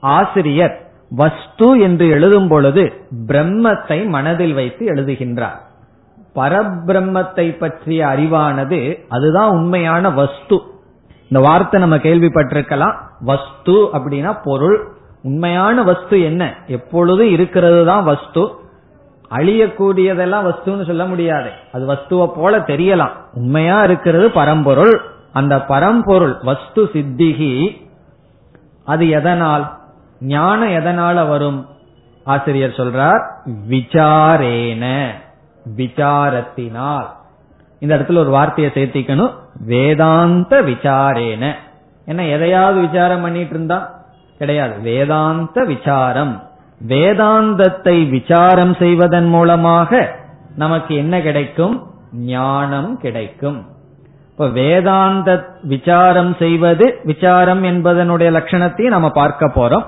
ஆசிரியர் 0.00 0.74
வஸ்து 1.10 1.68
என்று 1.80 2.08
எழுதும் 2.08 2.48
பொழுது 2.48 2.84
பிரம்மத்தை 3.26 3.98
மனதில் 4.08 4.54
வைத்து 4.54 4.86
எழுதுகின்றார். 4.86 5.58
பரபிரம்மத்தை 6.34 7.46
பற்றிய 7.58 8.06
அறிவானது 8.06 8.80
அதுதான் 9.08 9.50
உண்மையான 9.50 10.10
வஸ்து. 10.10 10.56
இந்த 11.28 11.40
வார்த்தை 11.48 11.80
நம்ம 11.80 11.96
கேள்விப்பட்டிருக்கலாம். 11.96 12.96
வஸ்து 13.20 13.76
அப்படின்னா 13.92 14.32
பொருள். 14.44 14.78
உண்மையான 15.22 15.82
வஸ்து 15.82 16.16
என்ன? 16.22 16.42
எப்பொழுதும் 16.66 17.30
இருக்கிறது 17.30 17.84
தான் 17.84 18.04
வஸ்து. 18.04 18.42
அழியக்கூடியதெல்லாம் 19.30 20.52
வஸ்துன்னு 20.52 20.86
சொல்ல 20.86 21.04
முடியாது. 21.04 21.50
அது 21.72 21.92
வஸ்துவை 21.92 22.32
போல 22.34 22.58
தெரியலாம். 22.58 23.10
உண்மையா 23.34 23.84
இருக்கிறது 23.84 24.30
பரம்பொருள். 24.30 25.00
அந்த 25.32 25.60
பரம்பொருள் 25.60 26.36
வஸ்து 26.42 26.84
சித்திகி 26.92 27.82
அது 28.84 29.08
எதனால்? 29.08 29.78
ஞானம் 30.20 30.68
எதனால 30.68 31.28
வரும்? 31.28 31.66
ஆசிரியர் 32.24 32.70
சொல்றார் 32.70 33.22
விசாரேன 33.68 35.08
விசாரத்தினால். 35.76 37.06
இந்த 37.78 37.96
இடத்துல 37.96 38.18
ஒரு 38.18 38.30
வார்த்தையை 38.30 38.72
சேர்த்திக்கணும். 38.72 39.32
வேதாந்த 39.60 40.62
விசாரேன. 40.62 41.52
என்ன 42.04 42.26
எதையாவது 42.26 42.80
விசாரம் 42.80 43.22
பண்ணிட்டு 43.22 43.50
இருந்தா? 43.50 44.04
கிடையாது. 44.38 44.80
வேதாந்த 44.80 45.64
விசாரம். 45.64 46.43
வேதாந்தத்தை 46.88 48.08
விசாரம் 48.08 48.74
செய்வதன் 48.74 49.28
மூலமாக 49.28 50.16
நமக்கு 50.56 50.94
என்ன 50.94 51.20
கிடைக்கும்? 51.20 51.86
ஞானம் 52.12 52.98
கிடைக்கும். 52.98 53.66
இப்ப 54.30 54.48
வேதாந்த 54.48 55.46
விசாரம் 55.62 56.36
செய்வது 56.38 57.00
விசாரம் 57.02 57.64
என்பதனுடைய 57.64 58.30
லட்சணத்தையும் 58.38 58.94
நம்ம 58.96 59.10
பார்க்க 59.10 59.46
போறோம். 59.46 59.84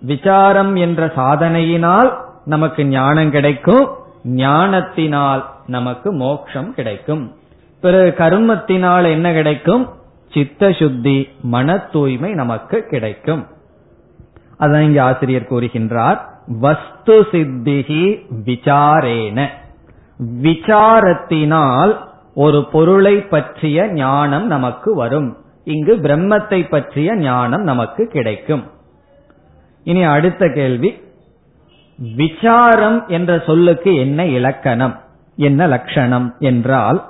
விசாரம் 0.00 0.76
என்ற 0.76 1.06
சாதனையினால் 1.06 2.16
நமக்கு 2.44 2.84
ஞானம் 2.84 3.30
கிடைக்கும். 3.30 3.90
ஞானத்தினால் 4.24 5.46
நமக்கு 5.66 6.12
மோட்சம் 6.12 6.74
கிடைக்கும். 6.74 7.36
பிறகு 7.80 8.14
கர்மத்தினால் 8.18 9.10
என்ன 9.10 9.32
கிடைக்கும்? 9.32 9.88
சித்த 10.32 10.72
சுத்தி 10.72 11.28
மன 11.42 11.78
தூய்மை 11.78 12.32
நமக்கு 12.32 12.82
கிடைக்கும். 12.82 13.46
அதான் 14.60 14.80
இங்க 14.80 15.02
ஆசிரியர் 15.02 15.50
கூறுகின்றார் 15.50 16.18
வஸ்து 16.46 17.20
சித்திகி 17.20 18.26
விசாரேன. 18.44 19.46
விசாரத்தினால் 20.42 21.98
ஒரு 22.34 22.68
பொருளை 22.72 23.20
பற்றிய 23.20 23.88
ஞானம் 23.92 24.46
நமக்கு 24.46 24.94
வரும். 24.94 25.36
இங்கு 25.64 25.96
பிரம்மத்தை 25.96 26.68
பற்றிய 26.68 27.16
ஞானம் 27.16 27.62
நமக்கு 27.62 28.06
கிடைக்கும். 28.06 28.70
இனி 29.84 30.02
அடுத்த 30.02 30.50
கேள்வி 30.54 31.00
விசாரம் 32.14 33.08
என்ற 33.08 33.42
சொல்லுக்கு 33.46 33.96
என்ன 33.96 34.26
இலக்கணம்? 34.26 35.00
என்ன 35.36 35.66
லட்சணம்? 35.66 36.34
என்றால் 36.38 37.06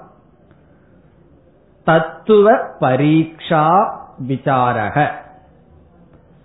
தத்துவ 1.85 2.57
பரீட்சா 2.81 3.89
விசாரக. 4.29 5.09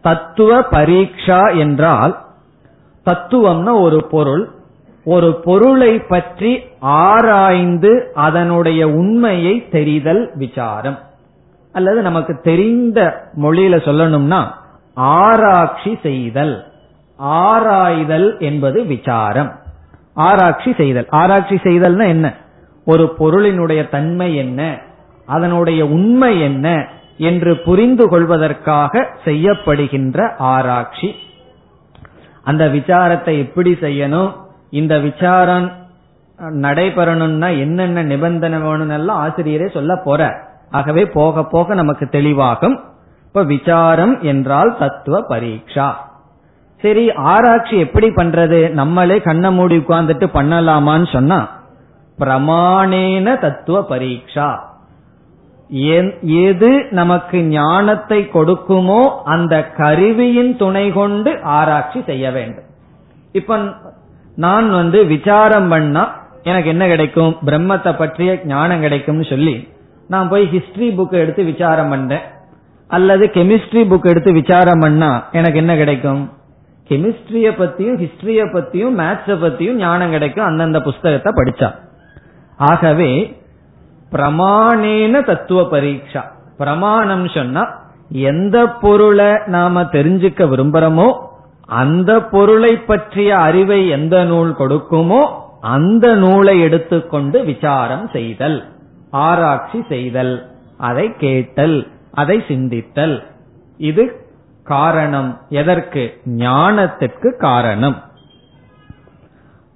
தத்துவ 0.03 0.61
பரீட்சா 0.61 1.57
என்றால் 1.57 2.21
தத்துவம்னா 3.05 3.81
ஒரு 3.81 4.07
பொருள் 4.11 4.49
ஒரு 5.05 5.35
பொருளை 5.35 5.99
பற்றி 5.99 6.59
ஆராய்ந்து 6.79 8.11
அதனுடைய 8.13 8.87
உண்மையை 8.87 9.69
தெரிதல் 9.69 10.31
விசாரம். 10.33 10.99
அல்லது 11.71 12.01
நமக்கு 12.01 12.39
தெரிந்த 12.43 13.27
மொழியில 13.41 13.75
சொல்லணும்னா 13.77 14.47
ஆராய்ச்சி 14.93 15.99
செய்தல். 16.03 16.71
ஆராய்தல் 17.17 18.39
என்பது 18.39 18.85
விசாரம். 18.85 19.51
ஆராய்ச்சி 20.13 20.73
செய்தல். 20.77 21.07
ஆராய்ச்சி 21.09 21.55
செய்தல்னா 21.55 22.07
என்ன? 22.07 22.33
ஒரு 22.85 23.15
பொருளினுடைய 23.19 23.89
தன்மை 23.89 24.35
என்ன? 24.35 24.79
அதனுடைய 25.25 25.85
உண்மை 25.85 26.41
என்ன? 26.41 26.87
என்று 27.23 27.51
புரிந்து 27.65 28.05
கொள்வதற்காக 28.09 29.03
செய்யப்படுகின்ற 29.25 30.27
ஆராய்ச்சி. 30.53 31.09
அந்த 32.43 32.63
விசாரத்தை 32.67 33.33
எப்படி 33.37 33.71
செய்யணும்? 33.81 34.31
இந்த 34.69 34.93
விசாரம் 34.99 35.67
நடைபெறணும்னா 36.65 37.49
என்னென்ன 37.59 38.03
நிபந்தனை 38.03 38.57
வேணும்னு 38.63 38.95
எல்லாம் 38.99 39.19
ஆசிரியரே 39.25 39.67
சொல்ல 39.73 39.93
போற 40.05 40.21
ஆகவே 40.69 41.03
போக 41.17 41.43
போக 41.45 41.73
நமக்கு 41.73 42.05
தெளிவாகும். 42.11 42.77
இப்ப 43.27 43.43
விசாரம் 43.43 44.15
என்றால் 44.21 44.71
தத்துவ 44.79 45.15
பரீட்சா. 45.29 45.87
சரி 46.83 47.03
ஆராய்ச்சி 47.31 47.75
எப்படி 47.77 48.07
பண்றது? 48.09 48.59
நம்மளே 48.79 49.17
கண்ண 49.21 49.51
மூடி 49.51 49.75
உட்கார்ந்துட்டு 49.77 50.27
பண்ணலாமான்னு 50.37 51.07
சொன்னா 51.11 51.39
பிரமாணேன 52.17 53.27
தத்துவ 53.39 53.77
பரீட்சா. 53.89 54.47
எது 56.21 56.87
நமக்கு 56.89 57.37
ஞானத்தை 57.43 58.29
கொடுக்குமோ 58.33 59.09
அந்த 59.23 59.69
கருவியின் 59.69 60.57
துணை 60.57 60.91
கொண்டு 60.91 61.41
ஆராய்ச்சி 61.41 62.03
செய்ய 62.05 62.31
வேண்டும். 62.31 62.67
இப்ப 63.31 63.57
நான் 64.35 64.71
வந்து 64.71 65.05
விசாரம் 65.05 65.69
பண்ணா 65.69 66.03
எனக்கு 66.43 66.69
என்ன 66.69 66.87
கிடைக்கும்? 66.87 67.37
பிரம்மத்தை 67.45 67.97
பற்றிய 67.97 68.41
ஞானம் 68.45 68.81
கிடைக்கும்னு 68.81 69.25
சொல்லி 69.25 69.67
நான் 70.07 70.29
போய் 70.29 70.45
ஹிஸ்டரி 70.45 70.89
புக் 70.97 71.11
எடுத்து 71.11 71.43
விசாரம் 71.43 71.89
பண்றேன். 71.89 72.21
அல்லது 72.87 73.25
கெமிஸ்ட்ரி 73.33 73.83
புக் 73.91 74.09
எடுத்து 74.09 74.31
விசாரம் 74.31 74.79
பண்ணா 74.79 75.27
எனக்கு 75.31 75.57
என்ன 75.57 75.75
கிடைக்கும்? 75.75 76.31
கெமிஸ்ட்ரிய 76.89 77.49
பத்தியும் 77.59 77.97
ஹிஸ்டரிய 78.03 78.41
பத்தியும் 78.55 78.97
மேத்ஸ 79.01 79.37
பத்தியும் 79.43 79.79
ஞானம் 79.85 80.11
கிடைக்கும். 80.11 80.45
அந்தந்த 80.45 80.81
புஸ்தகத்தை 80.81 81.31
படிச்சா. 81.35 81.69
ஆகவே 82.55 83.41
பிரமாணேன 84.13 85.25
தத்துவ 85.25 85.61
பரீட்சா. 85.71 86.21
பிரமாணம் 86.57 87.27
சொன்னா 87.27 87.63
எந்த 88.09 88.65
பொருளை 88.81 89.31
நாம 89.45 89.81
தெரிஞ்சுக்க 89.81 90.41
விரும்புறோமோ 90.51 91.07
அந்த 91.65 92.11
பொருளை 92.23 92.77
பற்றிய 92.77 93.37
அறிவை 93.37 93.89
எந்த 93.89 94.23
நூல் 94.23 94.55
கொடுக்குமோ 94.59 95.21
அந்த 95.61 96.15
நூலை 96.15 96.61
எடுத்துக்கொண்டு 96.61 97.43
விசாரம் 97.43 98.09
செய்தல் 98.13 98.57
ஆராய்ச்சி 99.11 99.85
செய்தல் 99.89 100.33
அதை 100.77 101.05
கேட்டல் 101.17 101.87
அதை 102.11 102.43
சிந்தித்தல். 102.47 103.23
இது 103.77 104.03
காரணம் 104.63 105.41
எதற்கு? 105.49 106.03
ஞானத்திற்கு 106.37 107.29
காரணம். 107.37 108.03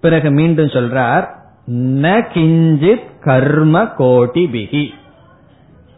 பிறகு 0.01 0.31
மீண்டும் 0.31 0.65
சொல்றார் 0.65 1.25
ந 1.71 2.25
கிஞ்சித் 2.33 3.19
கர்ம 3.21 3.85
கோடி 3.85 4.49
பிகி 4.53 4.89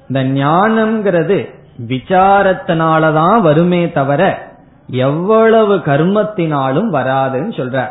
இந்த 0.07 0.23
ஞானம்ங்கிறது 0.23 1.53
விசாரத்தினாலதான் 1.87 3.41
வருமே 3.41 3.91
தவிர 3.91 4.51
எவ்வளவு 4.87 5.75
கர்மத்தினாலும் 5.75 6.93
வராதுன்னு 6.93 7.53
சொல்ற. 7.55 7.87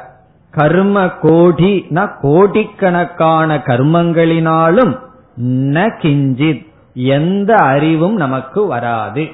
கர்ம 0.50 1.04
கோடினா 1.04 2.08
கோடிக்கணக்கான 2.20 3.56
கர்மங்களினாலும் 3.56 4.98
ந 5.42 5.86
கிஞ்சித் 6.02 6.66
எந்த 6.94 7.54
அறிவும் 7.54 8.16
நமக்கு 8.16 8.66
வராது. 8.66 9.28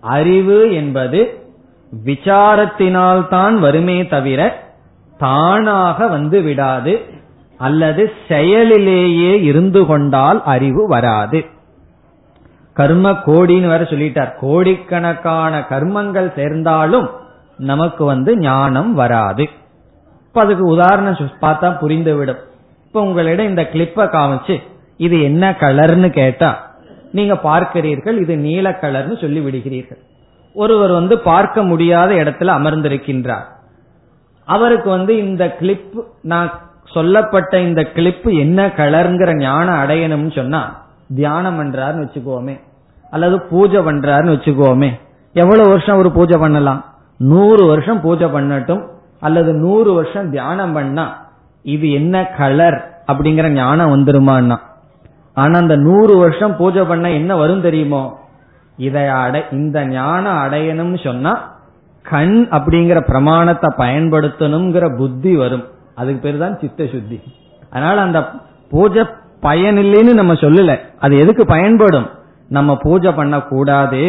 அறிவு 0.00 0.72
என்பது 0.74 1.48
விசாரத்தினால்தான் 2.04 3.54
வருமே 3.54 4.06
தவிர 4.06 4.68
தானாக 5.18 6.06
வந்து 6.06 6.40
விடாது. 6.40 7.18
அல்லது 7.60 8.12
செயலிலேயே 8.28 9.32
இருந்து 9.42 9.86
கொண்டால் 9.86 10.42
அறிவு 10.44 10.88
வராது. 10.88 11.44
கர்ம 12.72 13.10
கோடின்னு 13.10 13.68
வேற 13.72 13.82
சொல்லிட்டார். 13.84 14.34
கோடிக்கணக்கான 14.40 15.66
கர்மங்கள் 15.70 16.34
சேர்ந்தாலும் 16.34 17.08
நமக்கு 17.56 18.04
வந்து 18.04 18.38
ஞானம் 18.38 18.94
வராது. 18.94 19.48
இப்ப 20.26 20.40
அதுக்கு 20.40 20.64
உதாரணம் 20.64 21.14
பார்த்தா 21.14 21.70
புரிந்துவிடும். 21.82 22.40
இப்ப 22.86 23.00
உங்களிடம் 23.00 23.48
இந்த 23.48 23.62
கிளிப்ப 23.72 24.06
காமிச்சு 24.06 24.62
இது 24.96 25.22
என்ன 25.22 25.50
கலர்னு 25.60 26.08
கேட்டா 26.10 26.50
நீங்க 27.12 27.34
பார்க்கிறீர்கள் 27.34 28.16
இது 28.20 28.36
நீல 28.36 28.70
கலர்னு 28.70 29.20
சொல்லி 29.20 29.40
விடுகிறீர்கள். 29.40 30.00
ஒருவர் 30.54 30.90
வந்து 30.90 31.18
பார்க்க 31.18 31.62
முடியாத 31.62 32.14
இடத்துல 32.14 32.50
அமர்ந்திருக்கின்றார். 32.58 33.46
அவருக்கு 34.44 34.90
வந்து 34.90 35.16
இந்த 35.16 35.44
கிளிப் 35.54 36.04
நான் 36.22 36.50
சொல்லப்பட்ட 36.92 37.60
இந்த 37.60 37.82
கிளிப்பு 37.94 38.38
என்ன 38.38 38.66
கலருங்கிற 38.66 39.36
ஞானம் 39.36 39.74
அடையணும்னு 39.74 40.34
சொன்னா 40.34 40.82
தியானம் 41.14 41.60
பண்றாருன்னு 41.60 42.08
வச்சுக்கோமே. 42.08 42.60
அல்லது 43.10 43.40
பூஜை 43.40 43.80
பண்றாருன்னு 43.80 44.34
வச்சுக்கோமே. 44.36 45.00
எவ்வளவு 45.32 45.68
வருஷம் 45.68 45.96
ஒரு 45.96 46.10
பூஜை 46.10 46.38
பண்ணலாம்? 46.38 46.84
நூறு 47.16 47.66
வருஷம் 47.66 48.00
பூஜை 48.00 48.26
பண்ணட்டும். 48.26 48.86
அல்லது 49.20 49.52
நூறு 49.52 49.92
வருஷம் 49.92 50.30
தியானம் 50.30 50.72
பண்ணா 50.72 51.26
இது 51.62 51.92
என்ன 51.92 52.26
கலர் 52.26 53.02
அப்படிங்கிற 53.06 53.48
ஞானம் 53.48 53.92
வந்துருமான்னா. 53.94 54.56
ஆனா 55.34 55.58
அந்த 55.58 55.76
நூறு 55.76 56.16
வருஷம் 56.16 56.56
பூஜை 56.56 56.82
பண்ண 56.82 57.10
என்ன 57.10 57.36
வரும் 57.36 57.60
தெரியுமோ? 57.60 58.18
இதை 58.76 59.06
அடை 59.06 59.42
இந்த 59.50 59.86
ஞானம் 59.86 60.36
அடையணும்னு 60.36 61.04
சொன்னா 61.04 61.58
கண் 62.02 62.48
அப்படிங்கிற 62.50 63.00
பிரமாணத்தை 63.00 63.86
பயன்படுத்தணுங்கிற 63.86 64.96
புத்தி 64.96 65.36
வரும். 65.36 65.64
அதுக்கு 66.00 66.20
பேர் 66.24 66.42
தான் 66.42 66.58
சித்த 66.60 66.86
சுத்தி 66.92 67.18
அதனால 67.70 68.00
அந்த 68.00 68.20
பூஜை 68.70 69.04
பயன் 69.40 69.78
இல்லைன்னு 69.78 70.12
நம்ம 70.14 70.32
சொல்லல. 70.32 70.72
அது 70.98 71.14
எதுக்கு 71.18 71.44
பயன்படும்? 71.46 72.08
நம்ம 72.48 72.76
பூஜை 72.76 73.10
பண்ண 73.12 73.36
கூடாது 73.40 74.02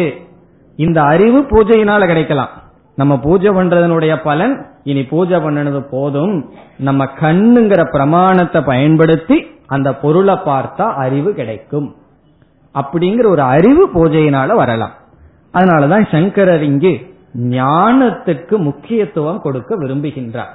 இந்த 0.76 0.98
அறிவு 1.02 1.40
பூஜையினால 1.42 2.06
கிடைக்கலாம். 2.06 2.52
நம்ம 2.96 3.18
பூஜை 3.18 3.50
பண்றதனுடைய 3.50 4.14
பலன் 4.22 4.54
இனி 4.84 5.02
பூஜை 5.04 5.38
பண்ணனது 5.38 5.80
போதும். 5.90 6.34
நம்ம 6.78 7.04
கண்ணுங்கிற 7.20 7.82
பிரமாணத்தை 7.90 8.60
பயன்படுத்தி 8.62 9.36
அந்த 9.66 9.88
பொருளை 9.94 10.34
பார்த்தா 10.34 10.86
அறிவு 11.04 11.30
கிடைக்கும். 11.34 11.88
அப்படிங்கிற 12.74 13.26
ஒரு 13.26 13.42
அறிவு 13.54 13.84
பூஜையினால 13.94 14.54
வரலாம். 14.54 14.94
அதனாலதான் 15.54 16.04
சங்கரர் 16.10 16.62
இங்கு 16.62 16.92
ஞானத்துக்கு 17.56 18.56
முக்கியத்துவம் 18.68 19.40
கொடுக்க 19.40 19.76
விரும்புகின்றார். 19.76 20.52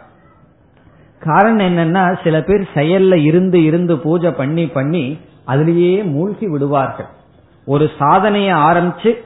காரணம் 1.22 1.68
என்னன்னா 1.68 2.18
சில 2.24 2.42
பேர் 2.42 2.68
செயல்ல 2.74 3.16
இருந்து 3.16 3.64
இருந்து 3.64 3.98
பூஜை 3.98 4.32
பண்ணி 4.32 4.66
பண்ணி 4.68 5.20
அதுலேயே 5.48 6.04
மூழ்கி 6.04 6.48
விடுவார்கள். 6.48 7.08
ஒரு 7.66 7.90
சாதனையை 8.00 8.54
ஆரம்பிச்சு 8.54 9.18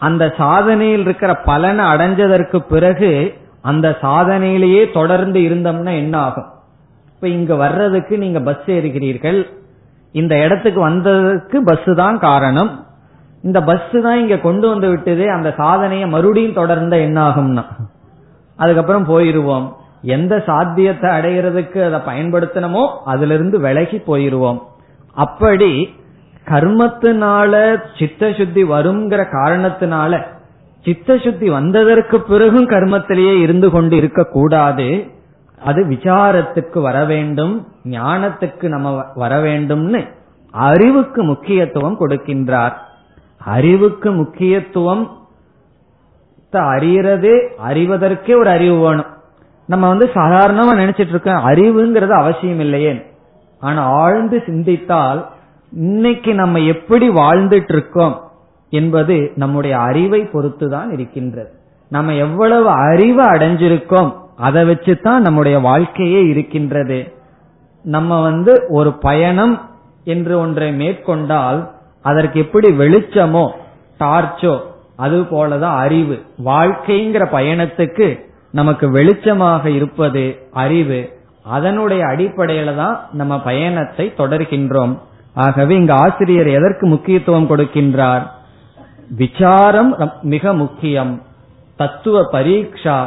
அந்த 0.00 0.34
சாதனையில் 0.36 1.00
இருக்கிற 1.00 1.34
பலனை 1.34 1.84
அடைஞ்சதற்கு 1.84 2.58
பிறகு 2.58 3.40
அந்த 3.60 3.88
சாதனையிலேயே 4.02 4.92
தொடர்ந்து 4.92 5.40
இருந்தோம்னா 5.40 5.92
என்ன 5.94 6.18
ஆகும்? 6.18 6.48
இப்ப 7.14 7.28
இங்க 7.28 7.54
வர்றதுக்கு 7.54 8.18
நீங்க 8.18 8.40
பஸ் 8.40 8.70
ஏறுகிறீர்கள். 8.70 9.46
இந்த 10.12 10.34
இடத்துக்கு 10.44 10.88
வந்ததுக்கு 10.88 11.58
பஸ் 11.64 11.94
தான் 11.96 12.18
காரணம். 12.18 12.86
இந்த 13.42 13.60
பஸ் 13.60 14.02
தான் 14.02 14.18
இங்க 14.18 14.36
கொண்டு 14.36 14.68
வந்து 14.68 14.88
விட்டதே 14.88 15.26
அந்த 15.28 15.54
சாதனையை 15.56 16.08
மறுபடியும் 16.08 16.52
தொடர்ந்த 16.52 16.98
என்ன 16.98 17.28
ஆகும்னா? 17.28 17.64
அதுக்கப்புறம் 18.56 19.08
போயிருவோம். 19.08 19.68
எந்த 20.02 20.42
சாத்தியத்தை 20.46 21.10
அடைகிறதுக்கு 21.10 21.92
அதை 21.92 22.00
பயன்படுத்தணுமோ 22.00 22.84
அதுல 23.04 23.34
இருந்து 23.34 23.60
விலகி 23.60 23.96
போயிருவோம். 23.96 24.60
அப்படி 25.14 25.94
கர்மத்தினால 26.44 27.82
சித்த 27.98 28.32
சுத்தி 28.32 28.64
வருங்கிற 28.64 29.24
காரணத்தினால 29.32 30.22
சித்த 30.82 31.18
சுத்தி 31.18 31.50
வந்ததற்கு 31.50 32.20
பிறகும் 32.20 32.68
கர்மத்திலேயே 32.68 33.40
இருந்து 33.40 33.70
கொண்டு 33.70 33.96
இருக்க 33.96 34.24
கூடாது. 34.24 35.06
அது 35.64 35.84
விசாரத்துக்கு 35.84 36.80
வர 36.80 37.04
வேண்டும் 37.04 37.66
ஞானத்துக்கு 37.84 38.68
நம்ம 38.68 39.04
வர 39.14 39.42
வேண்டும்னு 39.42 40.08
அறிவுக்கு 40.50 41.22
முக்கியத்துவம் 41.22 42.00
கொடுக்கின்றார். 42.00 42.72
அறிவுக்கு 43.38 44.12
முக்கியத்துவம் 44.12 45.10
அறியறதே 46.52 47.36
அறிவதற்கே 47.68 48.38
ஒரு 48.38 48.50
அறிவு 48.50 48.78
வேணும். 48.78 49.20
நம்ம 49.66 49.88
வந்து 49.88 50.10
சாதாரணமா 50.14 50.78
நினைச்சிட்டு 50.78 51.08
இருக்கோம் 51.08 51.46
அறிவுங்கிறது 51.46 52.10
அவசியம் 52.10 52.60
இல்லையே. 52.60 53.06
ஆனா 53.60 53.82
ஆழ்ந்து 53.82 54.42
சிந்தித்தால் 54.46 55.30
இன்னைக்கு 55.72 56.34
நம்ம 56.34 56.58
எப்படி 56.58 57.08
வாழ்ந்துட்டு 57.08 57.72
இருக்கோம் 57.72 58.30
என்பது 58.70 59.32
நம்முடைய 59.36 59.78
அறிவை 59.78 60.22
பொறுத்துதான் 60.22 60.92
இருக்கின்றது. 60.92 61.52
நம்ம 61.88 62.14
எவ்வளவு 62.14 62.68
அறிவு 62.68 63.22
அடைஞ்சிருக்கோம் 63.22 64.20
அதை 64.36 64.70
வச்சுதான் 64.70 65.18
நம்முடைய 65.18 65.58
வாழ்க்கையே 65.58 66.22
இருக்கின்றது. 66.22 67.12
நம்ம 67.82 68.22
வந்து 68.22 68.66
ஒரு 68.68 68.92
பயணம் 68.92 69.60
என்று 70.04 70.38
ஒன்றை 70.38 70.72
மேற்கொண்டால் 70.72 71.70
அதற்கு 72.02 72.40
எப்படி 72.40 72.70
வெளிச்சமோ 72.70 73.50
டார்ச்சோ 74.00 74.60
அது 74.96 75.22
போலதான் 75.22 75.76
அறிவு. 75.76 76.22
வாழ்க்கைங்கிற 76.44 77.26
பயணத்துக்கு 77.32 78.30
நமக்கு 78.52 78.86
வெளிச்சமாக 78.96 79.64
இருப்பது 79.78 80.24
அறிவு 80.62 81.00
அதனுடைய 81.56 82.02
அடிப்படையில 82.12 82.70
தான் 82.76 82.96
நம்ம 83.20 83.34
பயணத்தை 83.48 84.06
தொடர்கின்றோம். 84.16 84.94
ஆகவே 85.44 85.74
இங்கு 85.80 85.94
ஆசிரியர் 86.04 86.50
எதற்கு 86.58 86.84
முக்கியத்துவம் 86.86 87.50
கொடுக்கின்றார்? 87.50 88.24
விசாரம் 89.22 89.90
மிக 90.34 90.52
முக்கியம். 90.62 91.12
தத்துவ 91.80 92.16
பரீட்சா 92.32 92.98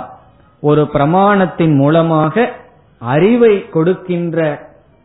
ஒரு 0.69 0.83
பிரமாணத்தின் 0.93 1.75
மூலமாக 1.81 2.45
அறிவை 3.01 3.55
கொடுக்கின்ற 3.75 4.39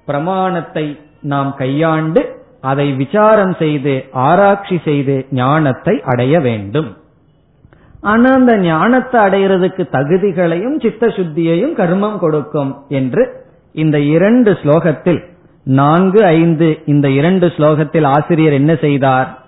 பிரமாணத்தை 0.08 0.86
நாம் 1.32 1.50
கையாண்டு 1.62 2.22
அதை 2.70 2.86
விசாரம் 3.02 3.54
செய்து 3.62 3.94
ஆராய்ச்சி 4.26 4.76
செய்து 4.84 5.16
ஞானத்தை 5.40 5.94
அடைய 6.12 6.34
வேண்டும். 6.48 6.90
ஆனா 8.00 8.32
அந்த 8.32 8.56
ஞானத்தை 8.56 9.20
அடைகிறதுக்கு 9.20 9.82
தகுதிகளையும் 9.92 10.80
சித்த 10.82 11.06
சுத்தியையும் 11.06 11.74
கர்மம் 11.76 12.18
கொடுக்கும் 12.18 12.84
என்று 12.88 13.46
இந்த 13.72 14.00
இரண்டு 14.00 14.52
ஸ்லோகத்தில் 14.62 15.20
நான்கு 15.64 16.24
ஐந்து 16.24 16.82
இந்த 16.86 17.10
இரண்டு 17.10 17.46
ஸ்லோகத்தில் 17.46 18.06
ஆசிரியர் 18.06 18.52
என்ன 18.52 18.74
செய்தார்? 18.74 19.38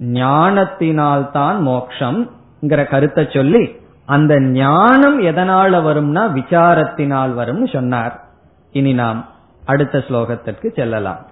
ஞானத்தினால்தான் 0.00 1.58
மோக்ஷம் 1.60 2.30
கருத்தை 2.68 3.28
சொல்லி 3.32 3.78
அந்த 4.06 4.40
ஞானம் 4.40 5.18
எதனால 5.20 5.72
வரும்னா 5.88 6.22
விசாரத்தினால் 6.38 7.32
வரும்னு 7.36 7.72
சொன்னார். 7.72 8.14
இனி 8.72 8.92
நாம் 8.92 9.20
அடுத்த 9.64 9.98
ஸ்லோகத்திற்கு 9.98 10.68
செல்லலாம். 10.74 11.22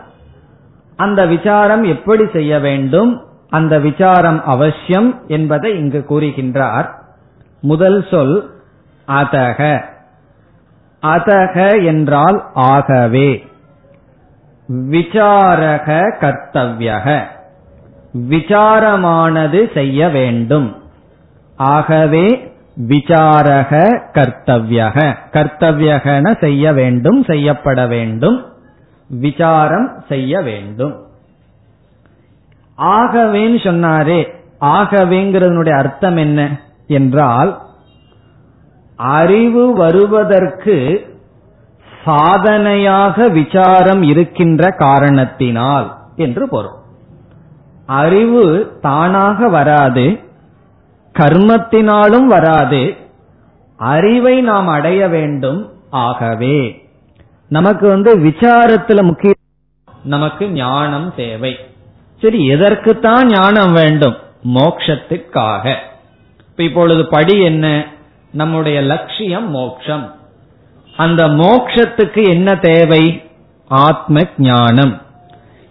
அந்த 0.95 1.25
விசாரம் 1.25 1.83
எப்படி 1.83 2.23
செய்ய 2.33 2.59
வேண்டும்? 2.59 3.21
அந்த 3.49 3.79
விசாரம் 3.79 4.45
அவசியம் 4.45 5.21
என்பதை 5.27 5.77
இங்கு 5.77 6.05
கூறுகின்றார். 6.09 6.89
முதல் 7.61 8.07
சொல் 8.11 8.61
அதக. 9.07 9.83
அதக 11.01 11.85
என்றால் 11.85 12.43
ஆகவே. 12.53 13.47
விசாரக 14.71 16.13
கர்த்தவியக. 16.19 17.21
விசாரமானது 18.13 19.73
செய்ய 19.73 20.09
வேண்டும். 20.09 20.75
ஆகவே 21.55 22.53
விசாரக 22.87 24.01
கர்த்தவியக. 24.13 25.17
கர்த்தவியகன 25.31 26.39
செய்ய 26.39 26.73
வேண்டும் 26.73 27.23
செய்யப்பட 27.23 27.87
வேண்டும். 27.87 28.45
விசாரம் 29.07 30.03
செய்ய 30.07 30.41
வேண்டும். 30.41 31.06
ஆகவேன்னு 32.77 33.59
சொன்னாரே 33.63 34.33
ஆகவேங்கிறதனுடைய 34.61 35.77
அர்த்தம் 35.77 36.17
என்ன 36.17 36.59
என்றால் 36.87 37.61
அறிவு 38.95 39.73
வருவதற்கு 39.73 41.05
சாதனையாக 42.05 43.27
விசாரம் 43.27 44.01
இருக்கின்ற 44.01 44.69
காரணத்தினால் 44.69 45.97
என்று 46.15 46.49
பொருள். 46.49 46.75
அறிவு 47.85 48.77
தானாக 48.81 49.49
வராது 49.49 50.19
கர்மத்தினாலும் 51.19 52.25
வராது 52.25 52.95
அறிவை 53.77 54.41
நாம் 54.41 54.67
அடைய 54.67 55.07
வேண்டும் 55.07 55.71
ஆகவே. 55.89 56.87
நமக்கு 57.47 57.87
வந்து 57.87 58.17
விசாரத்துல 58.17 59.03
முக்கிய 59.03 59.33
நமக்கு 60.03 60.51
ஞானம் 60.51 61.13
தேவை. 61.15 61.57
சரி 62.21 62.49
எதற்குத்தான் 62.49 63.23
ஞானம் 63.23 63.73
வேண்டும்? 63.73 64.17
மோக்ஷத்துக்காக. 64.53 65.75
இப்பொழுது 66.55 67.07
படி 67.07 67.41
என்ன? 67.41 67.85
நம்முடைய 68.31 68.81
லட்சியம் 68.81 69.51
மோக்ஷம். 69.51 70.15
அந்த 70.97 71.27
மோக்ஷத்துக்கு 71.27 72.27
என்ன 72.29 72.55
தேவை? 72.55 73.29
ஆத்ம 73.67 74.21
ஞானம் 74.37 75.01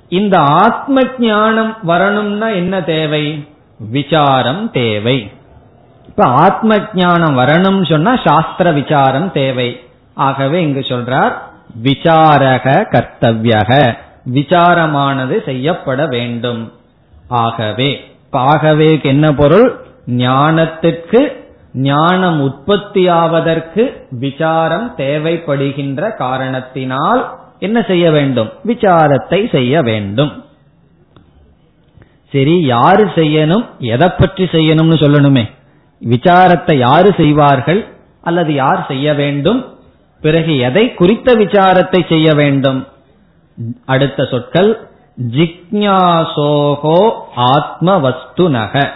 இந்த 0.09 0.39
ஆத்ம 0.39 1.03
ஞானம் 1.19 1.77
வரணும்னா 1.83 2.49
என்ன 2.49 2.83
தேவை? 2.83 3.49
விசாரம் 3.79 4.71
தேவை. 4.71 5.31
இப்ப 6.07 6.25
ஆத்ம 6.25 6.77
ஞானம் 6.95 7.39
வரணும் 7.39 7.91
சொன்னா 7.91 8.17
சாஸ்திர 8.25 8.73
விசாரம் 8.73 9.33
தேவை. 9.33 9.81
ஆகவே 10.15 10.63
இங்கு 10.63 10.81
சொல்றார் 10.81 11.33
விசாரக 11.83 12.85
கர்த்தவியக. 12.93 13.97
விசாரமானது 14.33 15.45
செய்யப்பட 15.45 16.07
வேண்டும். 16.07 16.73
ஆகவே 17.29 18.01
ஆகவேக்கு 18.33 19.03
என்ன 19.03 19.33
பொருள்? 19.33 19.81
ஞானத்திற்கு 20.07 21.45
ஞானம் 21.73 22.41
உற்பத்தியாவதற்கு 22.49 23.93
விசாரம் 24.11 24.95
தேவைப்படுகின்ற 24.97 26.17
காரணத்தினால் 26.17 27.39
என்ன 27.59 27.83
செய்ய 27.83 28.11
வேண்டும்? 28.11 28.53
விசாரத்தை 28.65 29.51
செய்ய 29.51 29.83
வேண்டும். 29.83 30.45
சரி 32.33 32.65
யாரு 32.65 33.05
செய்யணும்? 33.05 33.67
எதை 33.79 34.09
பற்றி 34.09 34.45
செய்யணும்னு 34.45 34.97
சொல்லணுமே. 35.05 35.51
விசாரத்தை 36.01 36.79
யாரு 36.79 37.15
செய்வார்கள்? 37.17 37.87
அல்லது 38.23 38.55
யார் 38.55 38.85
செய்ய 38.89 39.15
வேண்டும்? 39.15 39.67
பிறகு 40.21 40.59
எதை 40.59 40.95
குறித்த 40.95 41.35
விசாரத்தை 41.35 42.09
செய்ய 42.09 42.35
வேண்டும்? 42.35 42.87
அடுத்த 43.85 44.25
சொற்கள் 44.25 44.89
ஜிக்ஞாசோகோ 45.31 47.13
ஆத்ம 47.35 47.99
வஸ்துனக 47.99 48.91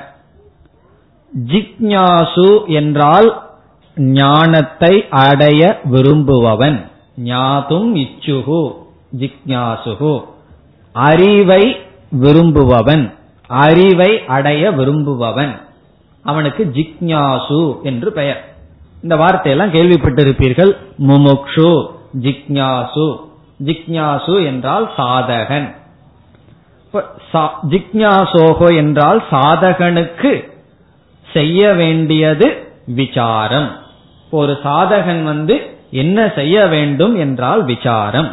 ஜிக்ஞாசு 1.47 2.67
என்றால் 2.67 3.49
ஞானத்தை 3.97 5.07
அடைய 5.11 5.81
விரும்புபவன். 5.85 6.91
ஞாதும் 7.25 8.09
இச்சுகு 8.09 8.75
ஜிக்ஞாசுகு. 9.19 10.25
அறிவை 10.93 11.77
விரும்புபவன். 12.11 13.15
அறிவை 13.47 14.27
அடைய 14.27 14.71
விரும்புபவன். 14.71 15.61
அவனுக்கு 16.23 16.71
ஜிக்ஞாசு 16.75 17.83
என்று 17.83 18.13
பெயர். 18.13 18.55
இந்த 19.03 19.17
வார்த்தையெல்லாம் 19.17 19.73
கேள்விப்பட்டிருப்பீர்கள். 19.73 20.77
முமுக்ஷு 20.99 21.87
ஜிக்ஞாசு. 22.21 23.17
ஜிக்ஞாசு 23.69 24.35
என்றால் 24.51 24.87
சாதகன். 24.99 25.69
ஜிக்ஞாசோகோ 27.73 28.69
என்றால் 28.83 29.21
சாதகனுக்கு 29.33 30.33
செய்ய 31.27 31.61
வேண்டியது 31.81 32.47
விசாரம். 33.01 33.69
ஒரு 34.31 34.53
சாதகன் 34.65 35.23
வந்து 35.25 35.57
என்ன 36.03 36.19
செய்ய 36.39 36.57
வேண்டும் 36.75 37.15
என்றால் 37.25 37.63
விசாரம். 37.65 38.31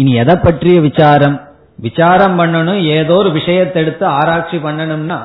இனி 0.00 0.12
எதை 0.22 0.36
பற்றிய 0.36 0.76
விசாரம்? 0.88 1.36
விசாரம் 1.78 2.36
பண்ணணும் 2.40 2.82
ஏதோ 2.96 3.14
ஒரு 3.22 3.30
விஷயத்தை 3.38 3.78
எடுத்து 3.82 4.04
ஆராய்ச்சி 4.18 4.58
பண்ணணும்னா 4.66 5.18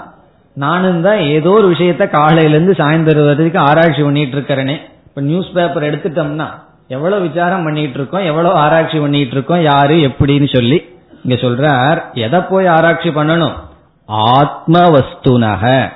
நானும் 0.57 1.01
தான் 1.01 1.19
ஏதோ 1.35 1.51
ஒரு 1.57 1.67
விஷயத்த 1.73 2.03
காலையிலேருந்து 2.15 2.73
சாயந்தரம் 2.79 3.27
வரைக்கும் 3.29 3.67
ஆராய்ச்சி 3.69 4.01
பண்ணிட்டு 4.05 4.35
இருக்கிறேனே. 4.37 4.75
இப்ப 5.07 5.21
நியூஸ் 5.29 5.51
பேப்பர் 5.57 5.87
எடுத்துட்டோம்னா 5.89 6.47
எவ்வளவு 6.89 7.27
விசாரம் 7.27 7.63
பண்ணிட்டு 7.63 7.97
இருக்கோம் 7.97 8.23
எவ்வளவு 8.23 8.55
ஆராய்ச்சி 8.55 8.99
பண்ணிட்டு 8.99 9.33
இருக்கோம் 9.35 9.61
யாரு 9.61 9.95
எப்படின்னு 9.95 10.55
சொல்லி 10.55 10.77
இங்க 11.23 11.35
சொல்றார். 11.47 11.99
எதை 12.13 12.39
போய் 12.39 12.67
ஆராய்ச்சி 12.67 13.09
பண்ணணும்? 13.09 13.55
ஆத்ம 14.35 14.79
வஸ்துனக 14.89 15.91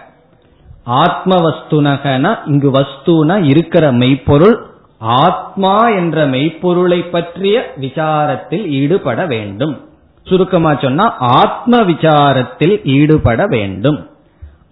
ஆத்ம 0.84 1.36
வஸ்துனகனா 1.36 2.32
இங்கு 2.46 2.70
வஸ்துனா 2.72 3.44
இருக்கிற 3.44 3.92
மெய்ப்பொருள் 3.92 4.58
ஆத்மா 4.98 5.90
என்ற 5.90 6.26
மெய்ப்பொருளை 6.26 7.00
பற்றிய 7.16 7.74
விசாரத்தில் 7.82 8.66
ஈடுபட 8.80 9.26
வேண்டும். 9.26 9.76
சுருக்கமா 10.24 10.76
சொன்னா 10.76 11.16
ஆத்ம 11.18 11.82
விசாரத்தில் 11.82 12.76
ஈடுபட 12.84 13.46
வேண்டும். 13.48 14.00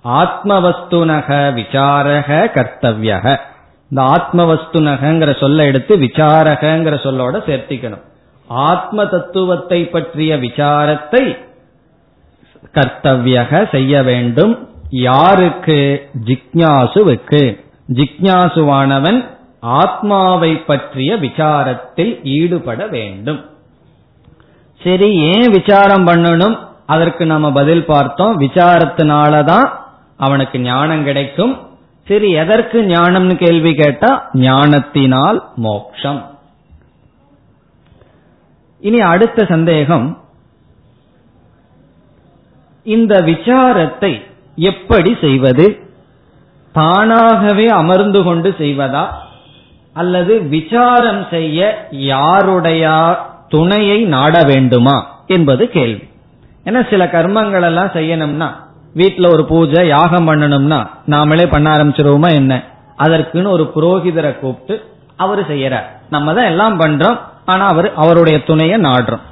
ஆத்ம 0.01 0.59
வஸ்துனக 0.59 1.39
விசாரக 1.59 2.29
கர்த்தவியக. 2.57 3.35
இந்த 3.91 4.09
ஆத்ம 4.09 4.53
வஸ்துனகங்கிற 4.53 5.39
சொல்ல 5.39 5.63
எடுத்து 5.63 5.97
விசாரகங்கிற 5.97 6.93
சொல்லோட 7.03 7.41
சேர்த்திக்கணும். 7.47 8.01
ஆத்ம 8.47 9.05
தத்துவத்தை 9.05 9.85
பற்றிய 9.85 10.37
விசாரத்தை 10.37 11.37
கர்த்தவியக 12.73 13.71
செய்ய 13.71 14.03
வேண்டும். 14.03 14.69
யாருக்கு? 14.89 16.09
ஜிக்ஞாசுவுக்கு. 16.25 17.59
ஜிக்ஞாசுவானவன் 17.93 19.25
ஆத்மாவை 19.59 20.55
பற்றிய 20.55 21.15
விசாரத்தில் 21.15 22.23
ஈடுபட 22.23 22.87
வேண்டும். 22.87 23.45
சரி 24.83 25.15
ஏன் 25.15 25.51
விசாரம் 25.51 26.07
பண்ணணும்? 26.07 26.59
அதற்கு 26.85 27.25
நாம 27.25 27.51
பதில் 27.51 27.85
பார்த்தோம். 27.85 28.39
விசாரத்தினாலதான் 28.39 29.69
அவனுக்கு 30.17 30.59
ஞானம் 30.59 31.03
கிடைக்கும். 31.03 31.70
சரி 32.11 32.31
எதற்கு 32.31 32.81
ஞானம்னு 32.81 33.35
கேள்வி 33.35 33.73
கேட்டா 33.73 34.29
ஞானத்தினால் 34.33 35.43
மோக்ஷம். 35.55 36.37
இனி 38.79 38.99
அடுத்த 38.99 39.45
சந்தேகம் 39.45 40.17
இந்த 42.83 43.21
விசாரத்தை 43.21 44.21
எப்படி 44.55 45.17
செய்வது? 45.21 45.79
தானாகவே 46.71 47.67
அமர்ந்து 47.67 48.23
கொண்டு 48.23 48.55
செய்வதா? 48.57 49.07
அல்லது 49.93 50.41
விசாரம் 50.41 51.27
செய்ய 51.29 51.87
யாருடைய 51.91 53.15
துணையை 53.47 54.03
நாட 54.03 54.43
வேண்டுமா? 54.43 55.19
என்பது 55.27 55.69
கேள்வி. 55.69 56.09
ஏன்னா 56.65 56.89
சில 56.89 57.05
கர்மங்கள் 57.05 57.63
எல்லாம் 57.63 57.87
செய்யணும்னா 57.87 58.69
வீட்டுல 58.95 59.31
ஒரு 59.31 59.45
பூஜை 59.45 59.87
யாகம் 59.87 60.27
பண்ணணும்னா 60.27 60.87
நாமளே 61.09 61.49
பண்ண 61.49 61.69
ஆரம்பிச்சிருவோமா 61.71 62.29
என்ன? 62.33 62.63
அதற்குன்னு 62.97 63.49
ஒரு 63.49 63.71
புரோகிதரை 63.75 64.39
கூப்பிட்டு 64.39 64.85
அவரு 65.15 65.41
செய்யறார். 65.41 65.87
நம்ம 66.09 66.33
தான் 66.33 66.45
எல்லாம் 66.45 66.79
பண்றோம் 66.79 67.19
ஆனா 67.45 67.65
அவர் 67.67 67.93
அவருடைய 67.93 68.43
துணையை 68.43 68.79
நாடுறோம். 68.79 69.25